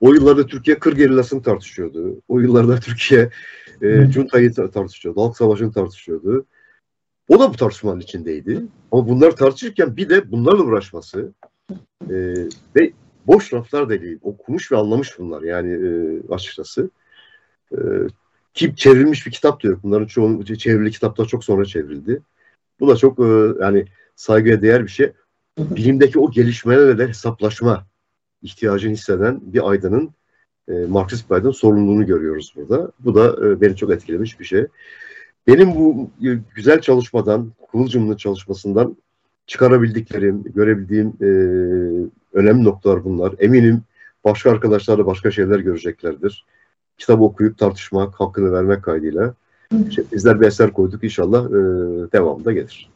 [0.00, 2.22] O yıllarda Türkiye kır gerillasını tartışıyordu.
[2.28, 3.30] O yıllarda Türkiye
[3.82, 5.20] e, Cunta'yı tartışıyordu.
[5.20, 6.46] Halk Savaşı'nı tartışıyordu.
[7.28, 8.62] O da bu tartışmanın içindeydi.
[8.92, 11.32] Ama bunları tartışırken bir de bunlarla uğraşması
[12.10, 12.16] e,
[12.76, 12.92] ve
[13.26, 14.18] boş raflar da değil.
[14.22, 15.90] Okumuş ve anlamış bunlar yani e,
[16.34, 16.90] açıkçası.
[17.72, 17.78] E,
[18.54, 19.80] ki çevrilmiş bir kitap diyor.
[19.82, 22.22] Bunların çoğu çevrili kitaplar çok sonra çevrildi.
[22.80, 23.84] Bu da çok e, yani
[24.16, 25.12] saygıya değer bir şey.
[25.58, 27.86] Bilimdeki o gelişmelerle de hesaplaşma
[28.42, 30.10] ihtiyacını hisseden bir aydının
[30.68, 32.92] e, Marksist bir aydın sorumluluğunu görüyoruz burada.
[33.00, 34.66] Bu da e, beni çok etkilemiş bir şey.
[35.46, 38.96] Benim bu e, güzel çalışmadan, Kıvılcım'ın çalışmasından
[39.46, 41.26] çıkarabildiklerim, görebildiğim e,
[42.32, 43.34] önemli noktalar bunlar.
[43.38, 43.82] Eminim
[44.24, 46.46] başka arkadaşlar da başka şeyler göreceklerdir.
[46.98, 49.34] Kitap okuyup tartışmak, hakkını vermek kaydıyla.
[49.88, 51.52] İşte bizler bir eser koyduk inşallah e,
[52.12, 52.90] devamında gelir.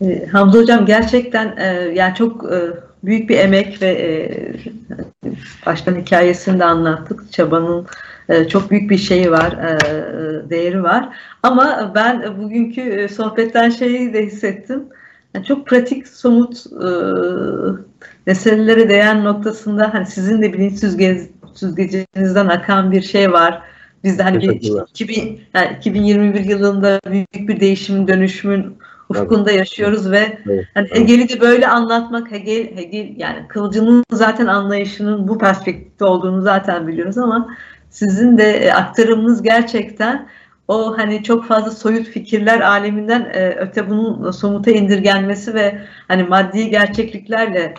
[0.00, 2.70] E, Hamza Hocam gerçekten e, yani çok e,
[3.04, 4.10] büyük bir emek ve e,
[5.66, 7.32] baştan hikayesini de anlattık.
[7.32, 7.86] Çabanın
[8.28, 11.16] e, çok büyük bir şeyi var, e, değeri var.
[11.42, 14.84] Ama ben bugünkü e, sohbetten şeyi de hissettim.
[15.34, 16.88] Yani çok pratik, somut e,
[18.26, 23.62] meselelere değen noktasında hani sizin de bilinç süzgec, süzgecinizden akan bir şey var.
[24.04, 28.78] Biz de hani bir 2000, yani 2021 yılında büyük bir değişimin, dönüşümün
[29.08, 35.28] ufkunda yaşıyoruz ve evet, hani Hegel'i de böyle anlatmak Hegel, Hegel yani Kılıcı'nın zaten anlayışının
[35.28, 37.48] bu perspektifte olduğunu zaten biliyoruz ama
[37.90, 40.28] sizin de aktarımınız gerçekten
[40.68, 45.78] o hani çok fazla soyut fikirler aleminden e, öte bunun somuta indirgenmesi ve
[46.08, 47.74] hani maddi gerçekliklerle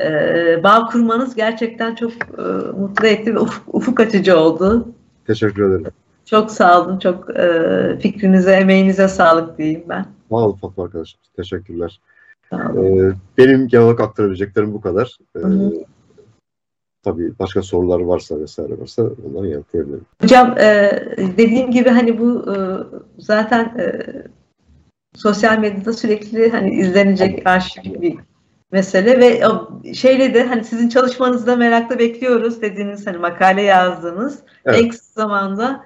[0.00, 2.42] e, bağ kurmanız gerçekten çok e,
[2.78, 4.88] mutlu etti ve ufuk, ufuk açıcı oldu.
[5.26, 5.92] Teşekkür ederim.
[6.24, 6.98] Çok sağ olun.
[6.98, 10.06] Çok e, fikrinize, emeğinize sağlık diyeyim ben.
[10.30, 11.20] Sağ olun Fatma arkadaşım.
[11.36, 12.00] Teşekkürler.
[12.52, 15.18] Ee, benim genel olarak aktarabileceklerim bu kadar.
[15.36, 15.40] Ee,
[17.02, 20.04] tabii başka sorular varsa vesaire varsa onları yanıtlayabilirim.
[20.22, 22.56] Hocam e, dediğim gibi hani bu e,
[23.18, 24.02] zaten e,
[25.14, 28.16] sosyal medyada sürekli hani izlenecek arşivik bir
[28.72, 29.42] mesele ve
[29.94, 34.38] şeyle de hani sizin çalışmanızda merakla bekliyoruz dediğiniz hani makale yazdınız.
[34.64, 34.78] Evet.
[34.78, 35.84] Ek zamanda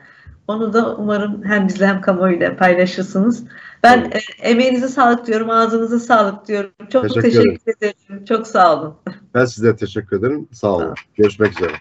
[0.49, 3.45] onu da umarım hem bizle hem kamuoyuyla paylaşırsınız.
[3.82, 4.24] Ben evet.
[4.39, 6.70] e, emeğinize sağlık diyorum, ağzınıza sağlık diyorum.
[6.93, 8.24] Çok teşekkür, teşekkür ederim.
[8.24, 8.95] Çok sağ olun.
[9.35, 10.49] Ben size teşekkür ederim.
[10.53, 10.80] Sağ olun.
[10.80, 10.95] Sağ olun.
[11.16, 11.72] Görüşmek üzere.